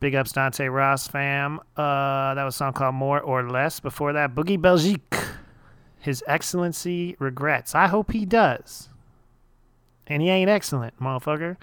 Big 0.00 0.14
ups 0.14 0.32
Dante 0.32 0.66
Ross 0.66 1.06
fam. 1.06 1.60
Uh, 1.76 2.34
that 2.34 2.42
was 2.42 2.54
a 2.54 2.58
song 2.58 2.72
called 2.72 2.94
More 2.94 3.20
or 3.20 3.48
Less. 3.48 3.78
Before 3.78 4.14
that, 4.14 4.34
Boogie 4.34 4.60
Belgique. 4.60 5.14
His 6.00 6.24
Excellency 6.26 7.14
regrets. 7.18 7.74
I 7.74 7.86
hope 7.86 8.10
he 8.12 8.24
does. 8.24 8.88
And 10.06 10.22
he 10.22 10.30
ain't 10.30 10.50
excellent, 10.50 10.98
motherfucker. 10.98 11.56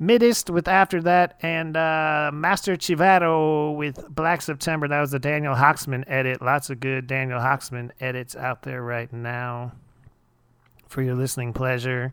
Midist 0.00 0.50
with 0.50 0.68
After 0.68 1.00
That, 1.00 1.38
and 1.40 1.76
uh, 1.76 2.30
Master 2.32 2.76
Chivaro 2.76 3.74
with 3.74 4.08
Black 4.08 4.42
September. 4.42 4.88
That 4.88 5.00
was 5.00 5.10
the 5.10 5.18
Daniel 5.18 5.54
Haaksman 5.54 6.04
edit. 6.06 6.42
Lots 6.42 6.68
of 6.68 6.80
good 6.80 7.06
Daniel 7.06 7.40
Haaksman 7.40 7.90
edits 8.00 8.36
out 8.36 8.62
there 8.62 8.82
right 8.82 9.10
now 9.12 9.72
for 10.86 11.02
your 11.02 11.14
listening 11.14 11.52
pleasure. 11.52 12.12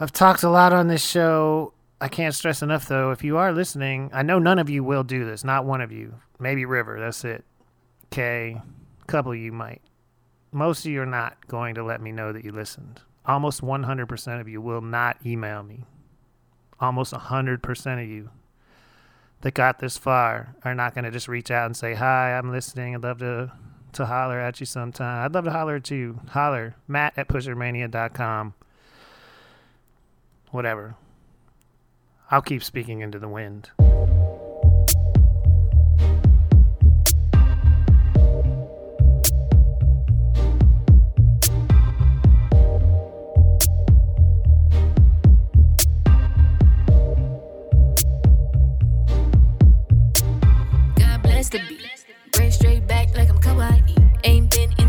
I've 0.00 0.12
talked 0.12 0.42
a 0.42 0.50
lot 0.50 0.72
on 0.72 0.88
this 0.88 1.04
show. 1.04 1.72
I 2.00 2.08
can't 2.08 2.34
stress 2.34 2.62
enough, 2.62 2.88
though, 2.88 3.10
if 3.10 3.22
you 3.22 3.36
are 3.36 3.52
listening, 3.52 4.10
I 4.12 4.22
know 4.22 4.38
none 4.38 4.58
of 4.58 4.70
you 4.70 4.82
will 4.82 5.04
do 5.04 5.24
this. 5.24 5.44
Not 5.44 5.66
one 5.66 5.80
of 5.80 5.92
you. 5.92 6.14
Maybe 6.38 6.64
River. 6.64 6.98
That's 6.98 7.24
it. 7.24 7.44
Okay. 8.06 8.60
Couple 9.10 9.32
of 9.32 9.38
you 9.38 9.50
might. 9.50 9.82
Most 10.52 10.86
of 10.86 10.92
you 10.92 11.02
are 11.02 11.06
not 11.06 11.48
going 11.48 11.74
to 11.74 11.82
let 11.82 12.00
me 12.00 12.12
know 12.12 12.32
that 12.32 12.44
you 12.44 12.52
listened. 12.52 13.00
Almost 13.26 13.60
100% 13.60 14.40
of 14.40 14.48
you 14.48 14.60
will 14.60 14.80
not 14.80 15.16
email 15.26 15.64
me. 15.64 15.84
Almost 16.78 17.12
100% 17.12 18.02
of 18.04 18.08
you 18.08 18.30
that 19.40 19.54
got 19.54 19.80
this 19.80 19.98
far 19.98 20.54
are 20.64 20.76
not 20.76 20.94
going 20.94 21.06
to 21.06 21.10
just 21.10 21.26
reach 21.26 21.50
out 21.50 21.66
and 21.66 21.76
say, 21.76 21.94
Hi, 21.94 22.38
I'm 22.38 22.52
listening. 22.52 22.94
I'd 22.94 23.02
love 23.02 23.18
to, 23.18 23.50
to 23.94 24.06
holler 24.06 24.38
at 24.38 24.60
you 24.60 24.66
sometime. 24.66 25.24
I'd 25.24 25.34
love 25.34 25.44
to 25.46 25.50
holler 25.50 25.74
at 25.74 25.90
you. 25.90 26.20
Holler. 26.28 26.76
Matt 26.86 27.14
at 27.16 27.26
pushermania.com. 27.26 28.54
Whatever. 30.52 30.94
I'll 32.30 32.42
keep 32.42 32.62
speaking 32.62 33.00
into 33.00 33.18
the 33.18 33.28
wind. 33.28 33.70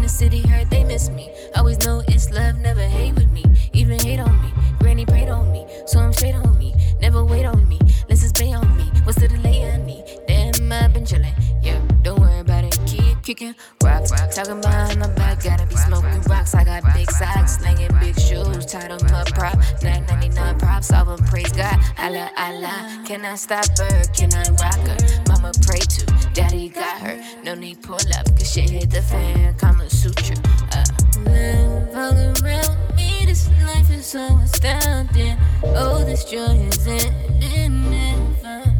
In 0.02 0.06
the 0.06 0.10
city, 0.10 0.42
heard 0.48 0.68
they 0.72 0.84
miss 0.84 1.12
me. 1.12 1.30
Always 1.56 1.78
know 1.86 2.02
it's 2.08 2.32
love, 2.32 2.58
never 2.58 2.82
hate 2.82 3.14
with 3.14 3.32
me. 3.32 3.46
Even 3.74 4.00
hate 4.00 4.20
on 4.20 4.42
me. 4.42 4.52
Granny 4.80 5.06
prayed 5.06 5.30
on 5.30 5.52
me, 5.52 5.68
so 5.86 6.00
I'm 6.00 6.12
straight 6.12 6.34
on 6.34 6.58
me. 6.58 6.74
Never 7.00 7.24
wait 7.24 7.46
on 7.46 7.68
me, 7.70 7.78
let's 8.10 8.22
just 8.22 8.34
play 8.34 8.52
on 8.52 8.76
me. 8.78 8.86
What's 9.04 9.20
the 9.20 9.28
delay 9.28 9.72
on 9.72 9.86
me? 9.86 10.04
Damn, 10.28 10.72
I've 10.72 10.92
been 10.92 11.04
chillin'. 11.04 11.36
Yeah, 11.62 11.80
don't 12.02 12.20
worry 12.20 12.40
about 12.40 12.64
it. 12.64 12.80
Keep 12.88 13.22
kicking 13.22 13.54
rocks. 13.84 14.10
Talking 14.36 14.62
behind 14.62 15.00
my 15.00 15.08
back, 15.10 15.44
gotta 15.44 15.68
be 15.68 15.76
smoking 15.76 16.22
rocks. 16.22 16.56
I 16.56 16.64
got 16.64 16.82
big 16.96 17.12
socks, 17.12 17.58
slinging 17.58 17.94
big 18.00 18.20
shoes. 18.20 18.66
Tied 18.66 18.90
them 18.90 19.14
up 19.14 19.28
prop. 19.28 19.58
999 19.84 20.58
props, 20.58 20.92
all 20.92 21.06
them 21.06 21.24
praise 21.28 21.52
God. 21.52 21.78
Allah, 22.00 22.32
Allah. 22.38 23.04
Can 23.06 23.24
I 23.24 23.36
stop 23.36 23.66
her? 23.78 24.04
Can 24.18 24.34
I 24.34 24.50
rock 24.62 24.82
her? 24.88 25.31
Mama 25.42 25.54
pray 25.64 25.80
to, 25.80 26.06
daddy 26.34 26.70
got 26.70 27.00
her. 27.02 27.20
No 27.44 27.56
need 27.56 27.82
pull 27.82 27.96
up, 27.96 28.28
cause 28.38 28.54
shit 28.54 28.70
hit 28.70 28.92
the 28.92 29.02
fan. 29.02 29.56
Kama 29.56 29.90
Sutra. 29.90 30.36
Uh. 30.72 30.86
Live 31.26 31.96
all 31.96 32.14
around 32.14 32.96
me, 32.96 33.26
this 33.26 33.50
life 33.66 33.90
is 33.90 34.06
so 34.06 34.38
astounding. 34.44 35.36
Oh, 35.64 36.04
this 36.06 36.26
joy 36.26 36.54
is 36.70 36.86
ending 36.86 37.90
never. 37.90 38.72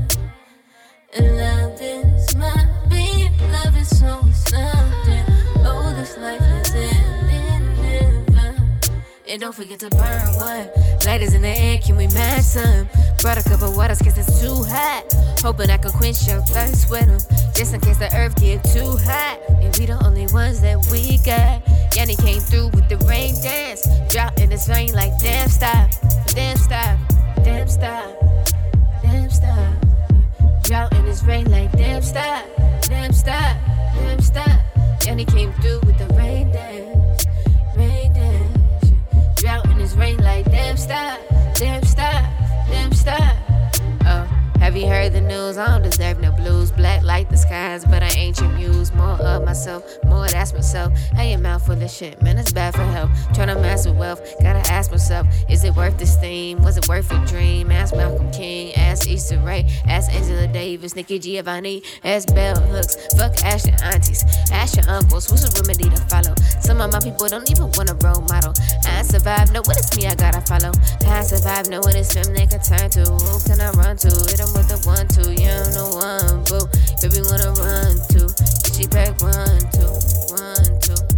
And 1.16 1.38
love 1.38 1.82
is 1.82 2.36
my 2.36 2.68
being, 2.90 3.36
love 3.52 3.76
is 3.76 4.00
so 4.00 4.20
astounding. 4.30 5.26
Oh, 5.66 5.92
this 5.98 6.16
life. 6.20 6.51
And 9.32 9.40
don't 9.40 9.56
forget 9.56 9.80
to 9.80 9.90
burn 9.92 10.36
one. 10.36 10.70
Lighters 11.06 11.34
in 11.34 11.42
the 11.42 11.48
air, 11.48 11.78
can 11.78 11.96
we 11.96 12.08
match 12.08 12.44
some? 12.44 12.90
Brought 13.22 13.38
a 13.38 13.44
cup 13.50 13.62
of 13.62 13.78
water, 13.78 13.96
cause 13.96 14.18
it's 14.18 14.42
too 14.42 14.62
hot. 14.68 15.06
Hoping 15.40 15.70
I 15.70 15.78
can 15.78 15.92
quench 15.94 16.28
your 16.28 16.42
thirst 16.42 16.92
with 16.92 17.06
them. 17.06 17.54
Just 17.56 17.74
in 17.74 17.80
case 17.80 17.98
the 17.98 18.14
earth 18.14 18.36
get 18.36 18.62
too 18.66 18.98
hot. 19.08 19.40
And 19.62 19.74
we 19.78 19.86
the 19.86 19.98
only 20.06 20.28
ones 20.34 20.60
that 20.60 20.86
we 20.92 21.18
got. 21.20 21.64
Yanni 21.96 22.18
came 22.18 22.42
through 22.42 22.72
with 22.76 22.90
the 22.90 22.98
rain 23.08 23.34
dance. 23.42 23.88
Drop 24.12 24.38
in 24.38 24.50
this 24.50 24.68
rain 24.68 24.94
like 24.94 25.18
damn 25.20 25.48
stop. 25.48 25.90
Damn 26.28 26.58
stop. 26.58 27.00
Damn 27.38 27.70
stop. 27.70 28.12
Damn 29.02 29.30
stop. 29.30 29.74
Drought 30.66 30.94
in 30.96 31.06
this 31.06 31.24
rain 31.24 31.50
like 31.50 31.72
damn 31.72 32.02
stop. 32.02 32.44
Damn 32.82 33.14
stop. 33.14 33.56
Damn 33.96 34.20
stop. 34.20 34.60
Yanni 35.06 35.24
came 35.24 35.54
through 35.62 35.80
with 35.86 35.98
the 35.98 36.14
rain 36.16 36.52
dance. 36.52 37.01
Rain 40.72 41.31
have 44.72 44.80
you 44.80 44.88
heard 44.88 45.12
the 45.12 45.20
news? 45.20 45.58
I 45.58 45.68
don't 45.68 45.82
deserve 45.82 46.22
no 46.22 46.32
blues. 46.32 46.72
Black 46.72 47.04
like 47.04 47.28
the 47.30 47.36
skies, 47.36 47.84
but 47.84 48.02
I 48.02 48.08
ain't 48.16 48.40
your 48.40 48.50
muse. 48.54 48.94
More 48.94 49.20
of 49.20 49.44
myself, 49.44 49.84
more 50.06 50.30
that's 50.30 50.54
myself. 50.54 50.94
I 51.14 51.24
ain't 51.24 51.42
mouth 51.42 51.66
full 51.66 51.82
of 51.82 51.92
shit, 51.92 52.22
man, 52.22 52.38
it's 52.38 52.54
bad 52.54 52.74
for 52.74 52.84
health. 52.84 53.10
Tryna 53.34 53.62
master 53.62 53.92
wealth, 53.92 54.22
gotta 54.42 54.64
ask 54.72 54.90
myself, 54.90 55.28
is 55.50 55.66
it 55.66 55.76
worth 55.76 55.98
this 55.98 56.16
theme? 56.16 56.64
Was 56.64 56.78
it 56.78 56.88
worth 56.88 57.12
a 57.12 57.20
dream? 57.26 57.70
Ask 57.70 57.94
Malcolm 57.98 58.32
King, 58.32 58.74
ask 58.76 59.10
Issa 59.10 59.40
Rae, 59.40 59.68
ask 59.88 60.10
Angela 60.14 60.48
Davis, 60.48 60.96
Nikki 60.96 61.20
Giovanni, 61.20 61.84
ask 62.06 62.34
Bell 62.34 62.56
Hooks, 62.56 62.96
fuck 63.18 63.34
ask 63.44 63.68
your 63.68 63.76
aunties, 63.84 64.24
ask 64.54 64.78
your 64.78 64.90
uncles, 64.90 65.30
who's 65.30 65.44
a 65.44 65.52
remedy 65.60 65.90
to 65.90 66.02
follow? 66.08 66.34
Some 66.62 66.80
of 66.80 66.94
my 66.94 67.00
people 67.02 67.28
don't 67.28 67.50
even 67.52 67.72
want 67.76 67.90
a 67.90 67.96
role 68.08 68.22
model. 68.30 68.54
I 68.86 69.04
survive, 69.04 69.50
what 69.52 69.78
it's 69.78 69.98
me, 69.98 70.08
I 70.08 70.16
gotta 70.16 70.40
follow. 70.42 70.72
I 71.08 71.24
survive, 71.24 71.68
what 71.84 71.96
it's 71.96 72.14
them 72.14 72.34
they 72.34 72.48
can 72.48 72.62
turn 72.62 72.90
to. 72.92 73.04
Who 73.04 73.40
can 73.44 73.60
I 73.60 73.72
run 73.72 73.98
to? 73.98 74.08
Hit 74.08 74.40
'em 74.40 74.61
with 74.62 74.70
the 74.70 74.88
one, 74.88 75.08
two, 75.08 75.34
yeah, 75.42 75.64
I'm 75.66 75.74
the 75.74 75.86
one, 75.90 76.44
boo. 76.46 76.62
Baby, 77.02 77.22
wanna 77.26 77.52
run 77.58 77.98
to. 78.14 78.30
She 78.74 78.86
back 78.88 79.18
one, 79.22 79.62
two, 79.74 79.90
one, 80.30 80.80
two, 80.80 81.11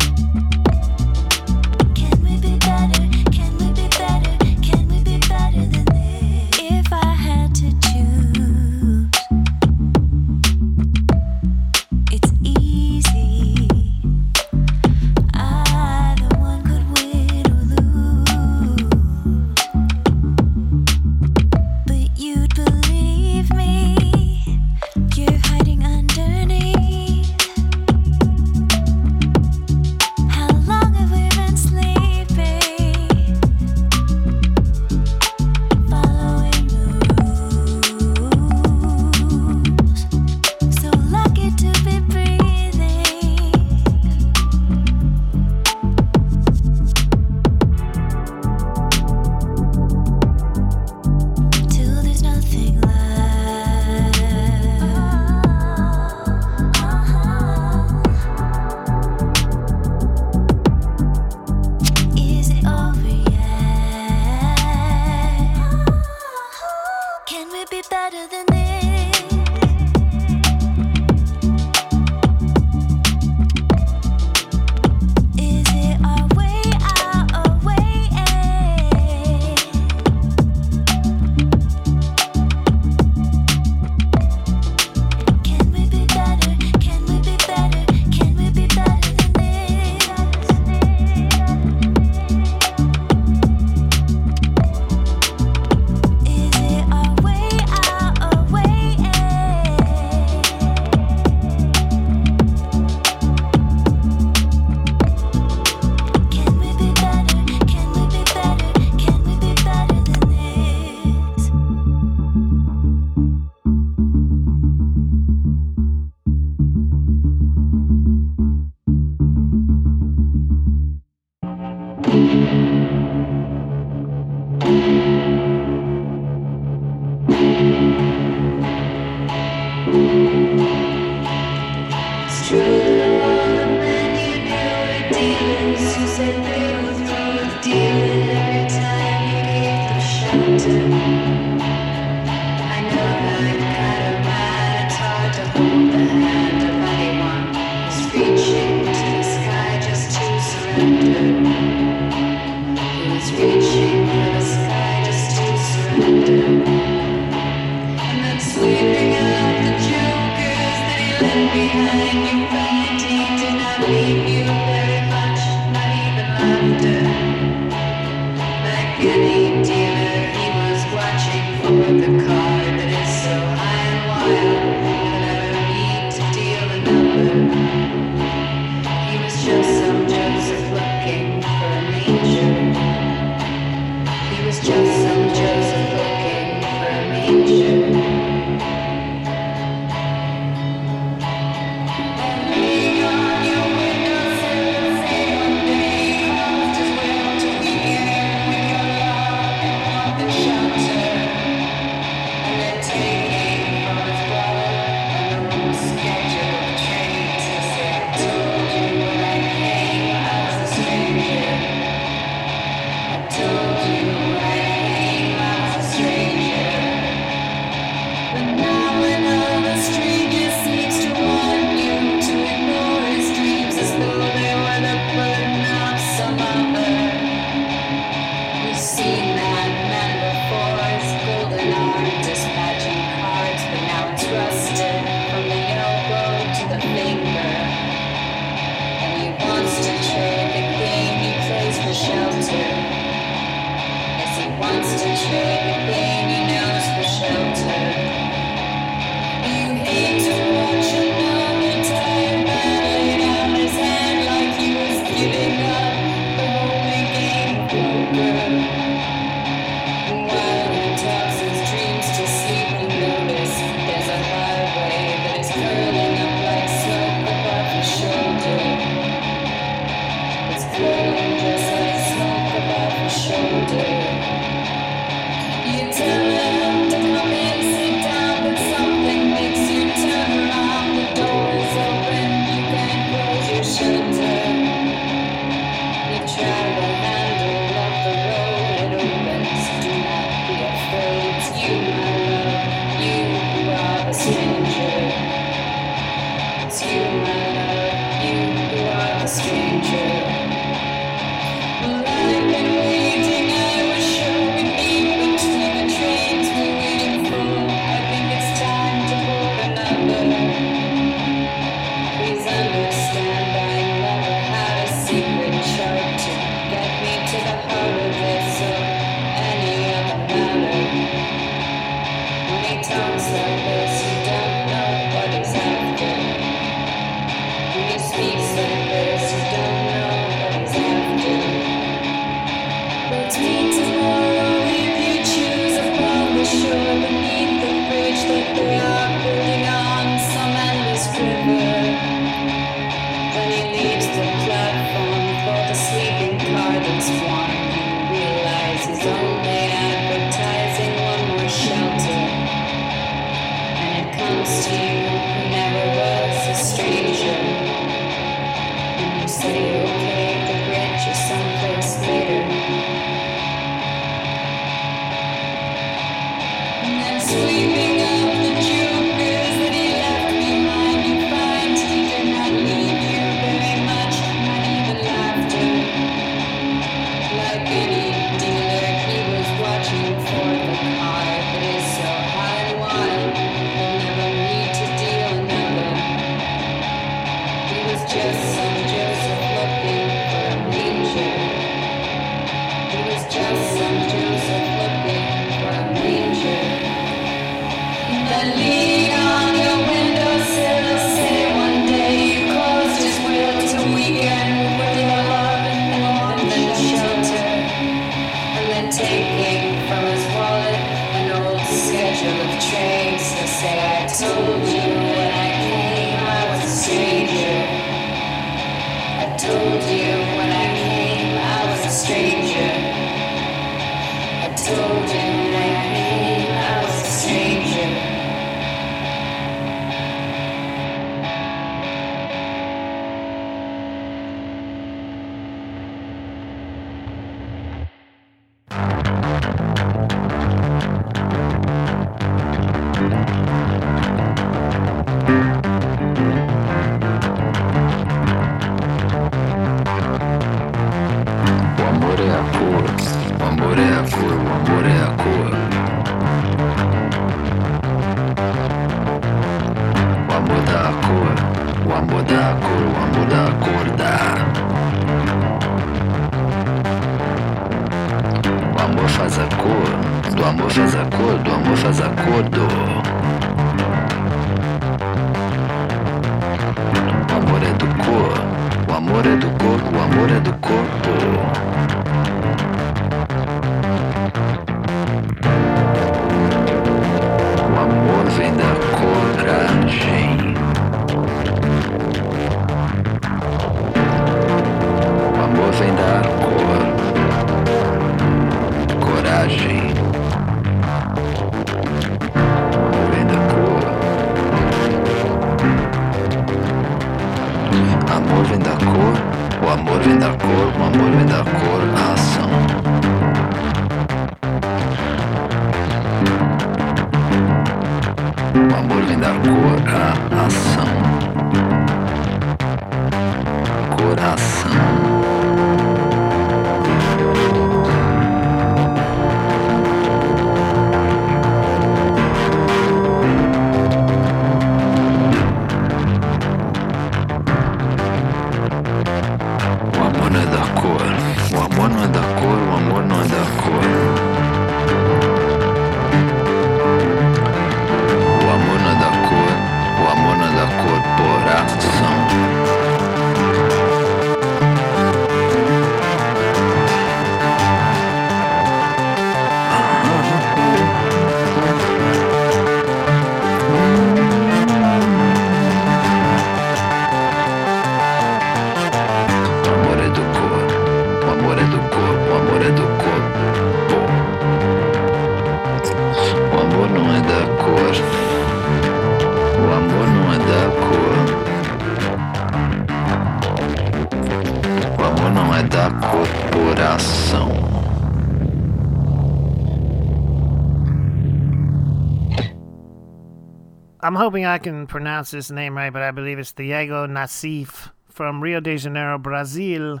I'm 594.06 594.14
hoping 594.14 594.46
I 594.46 594.58
can 594.58 594.86
pronounce 594.86 595.32
this 595.32 595.50
name 595.50 595.76
right, 595.76 595.92
but 595.92 596.02
I 596.02 596.12
believe 596.12 596.38
it's 596.38 596.52
Diego 596.52 597.08
Nassif 597.08 597.90
from 598.08 598.40
Rio 598.40 598.60
de 598.60 598.76
Janeiro, 598.78 599.18
Brazil. 599.18 600.00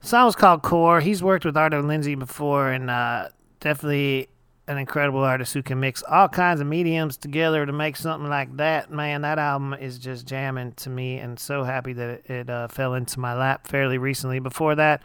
song 0.00 0.24
was 0.24 0.34
called 0.34 0.62
Core. 0.62 1.00
He's 1.00 1.22
worked 1.22 1.44
with 1.44 1.56
Arto 1.56 1.86
Lindsay 1.86 2.14
before, 2.14 2.72
and 2.72 2.88
uh, 2.88 3.28
definitely 3.60 4.30
an 4.66 4.78
incredible 4.78 5.20
artist 5.20 5.52
who 5.52 5.62
can 5.62 5.78
mix 5.78 6.02
all 6.04 6.30
kinds 6.30 6.62
of 6.62 6.68
mediums 6.68 7.18
together 7.18 7.66
to 7.66 7.72
make 7.72 7.96
something 7.96 8.30
like 8.30 8.56
that. 8.56 8.90
Man, 8.90 9.20
that 9.20 9.38
album 9.38 9.74
is 9.74 9.98
just 9.98 10.26
jamming 10.26 10.72
to 10.76 10.88
me, 10.88 11.18
and 11.18 11.38
so 11.38 11.64
happy 11.64 11.92
that 11.92 12.08
it, 12.08 12.30
it 12.30 12.48
uh, 12.48 12.66
fell 12.68 12.94
into 12.94 13.20
my 13.20 13.34
lap 13.34 13.68
fairly 13.68 13.98
recently. 13.98 14.38
Before 14.38 14.74
that, 14.74 15.02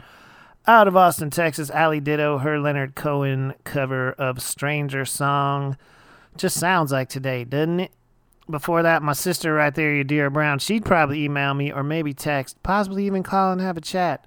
out 0.66 0.88
of 0.88 0.96
Austin, 0.96 1.28
Texas, 1.28 1.70
Ali 1.70 2.00
Ditto, 2.00 2.38
her 2.38 2.58
Leonard 2.58 2.94
Cohen 2.94 3.52
cover 3.64 4.12
of 4.12 4.40
Stranger 4.40 5.04
Song. 5.04 5.76
Just 6.36 6.58
sounds 6.58 6.92
like 6.92 7.08
today, 7.08 7.44
doesn't 7.44 7.80
it? 7.80 7.92
Before 8.50 8.82
that, 8.82 9.02
my 9.02 9.12
sister 9.12 9.54
right 9.54 9.74
there, 9.74 9.92
Yadira 9.92 10.32
Brown, 10.32 10.58
she'd 10.58 10.84
probably 10.84 11.24
email 11.24 11.54
me 11.54 11.72
or 11.72 11.82
maybe 11.82 12.12
text, 12.12 12.62
possibly 12.62 13.06
even 13.06 13.22
call 13.22 13.52
and 13.52 13.60
have 13.60 13.76
a 13.76 13.80
chat. 13.80 14.24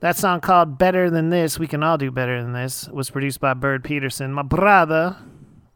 That 0.00 0.16
song 0.16 0.40
called 0.40 0.78
Better 0.78 1.10
Than 1.10 1.30
This, 1.30 1.58
We 1.58 1.66
Can 1.66 1.82
All 1.82 1.98
Do 1.98 2.10
Better 2.10 2.40
Than 2.42 2.52
This, 2.52 2.88
was 2.88 3.10
produced 3.10 3.40
by 3.40 3.54
Bird 3.54 3.82
Peterson, 3.82 4.32
my 4.32 4.42
brother. 4.42 5.16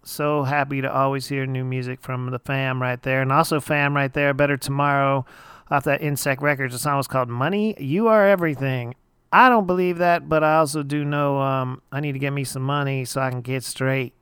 So 0.04 0.42
happy 0.42 0.80
to 0.80 0.92
always 0.92 1.28
hear 1.28 1.46
new 1.46 1.64
music 1.64 2.00
from 2.00 2.30
the 2.30 2.38
fam 2.38 2.82
right 2.82 3.02
there. 3.02 3.22
And 3.22 3.32
also, 3.32 3.58
fam 3.60 3.96
right 3.96 4.12
there, 4.12 4.34
Better 4.34 4.56
Tomorrow 4.56 5.24
off 5.70 5.84
that 5.84 6.02
Insect 6.02 6.42
Records. 6.42 6.74
The 6.74 6.78
song 6.78 6.98
was 6.98 7.08
called 7.08 7.28
Money, 7.28 7.74
You 7.80 8.08
Are 8.08 8.28
Everything. 8.28 8.94
I 9.32 9.48
don't 9.48 9.66
believe 9.66 9.98
that, 9.98 10.28
but 10.28 10.44
I 10.44 10.58
also 10.58 10.82
do 10.82 11.04
know 11.04 11.40
um, 11.40 11.80
I 11.90 12.00
need 12.00 12.12
to 12.12 12.18
get 12.18 12.32
me 12.32 12.44
some 12.44 12.62
money 12.62 13.04
so 13.04 13.20
I 13.20 13.30
can 13.30 13.40
get 13.40 13.64
straight. 13.64 14.12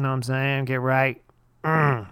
Know 0.00 0.08
what 0.08 0.14
I'm 0.14 0.22
saying? 0.22 0.64
Get 0.66 0.80
right. 0.80 1.20
Mm. 1.64 2.08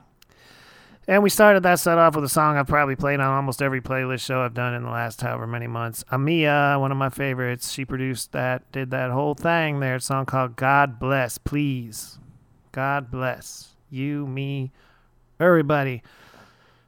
And 1.08 1.22
we 1.22 1.30
started 1.30 1.62
that 1.62 1.80
set 1.80 1.96
off 1.96 2.14
with 2.14 2.24
a 2.24 2.28
song 2.28 2.58
I've 2.58 2.66
probably 2.66 2.94
played 2.94 3.18
on 3.18 3.34
almost 3.34 3.62
every 3.62 3.80
playlist 3.80 4.20
show 4.20 4.42
I've 4.42 4.52
done 4.52 4.74
in 4.74 4.82
the 4.82 4.90
last 4.90 5.22
however 5.22 5.46
many 5.46 5.66
months. 5.66 6.04
Amia, 6.12 6.78
one 6.78 6.92
of 6.92 6.98
my 6.98 7.08
favorites, 7.08 7.72
she 7.72 7.86
produced 7.86 8.32
that, 8.32 8.70
did 8.72 8.90
that 8.90 9.10
whole 9.10 9.34
thing 9.34 9.80
there. 9.80 9.96
A 9.96 10.00
song 10.00 10.26
called 10.26 10.56
God 10.56 10.98
Bless, 10.98 11.38
Please. 11.38 12.18
God 12.72 13.10
bless 13.10 13.74
you, 13.88 14.26
me, 14.26 14.70
everybody. 15.40 16.02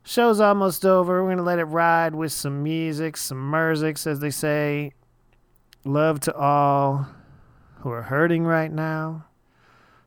Show's 0.02 0.38
almost 0.38 0.84
over. 0.84 1.22
We're 1.22 1.28
going 1.28 1.38
to 1.38 1.42
let 1.42 1.58
it 1.58 1.64
ride 1.64 2.14
with 2.14 2.32
some 2.32 2.62
music, 2.62 3.16
some 3.16 3.50
merzics, 3.50 4.06
as 4.06 4.20
they 4.20 4.30
say. 4.30 4.92
Love 5.82 6.20
to 6.20 6.34
all 6.34 7.06
who 7.76 7.90
are 7.90 8.02
hurting 8.02 8.44
right 8.44 8.70
now. 8.70 9.24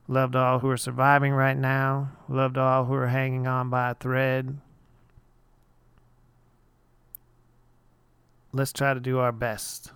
Love 0.07 0.31
to 0.33 0.37
all 0.37 0.59
who 0.59 0.69
are 0.69 0.77
surviving 0.77 1.33
right 1.33 1.57
now. 1.57 2.11
Love 2.27 2.53
to 2.53 2.59
all 2.59 2.85
who 2.85 2.93
are 2.93 3.07
hanging 3.07 3.47
on 3.47 3.69
by 3.69 3.91
a 3.91 3.95
thread. 3.95 4.59
Let's 8.51 8.73
try 8.73 8.93
to 8.93 8.99
do 8.99 9.19
our 9.19 9.31
best. 9.31 9.91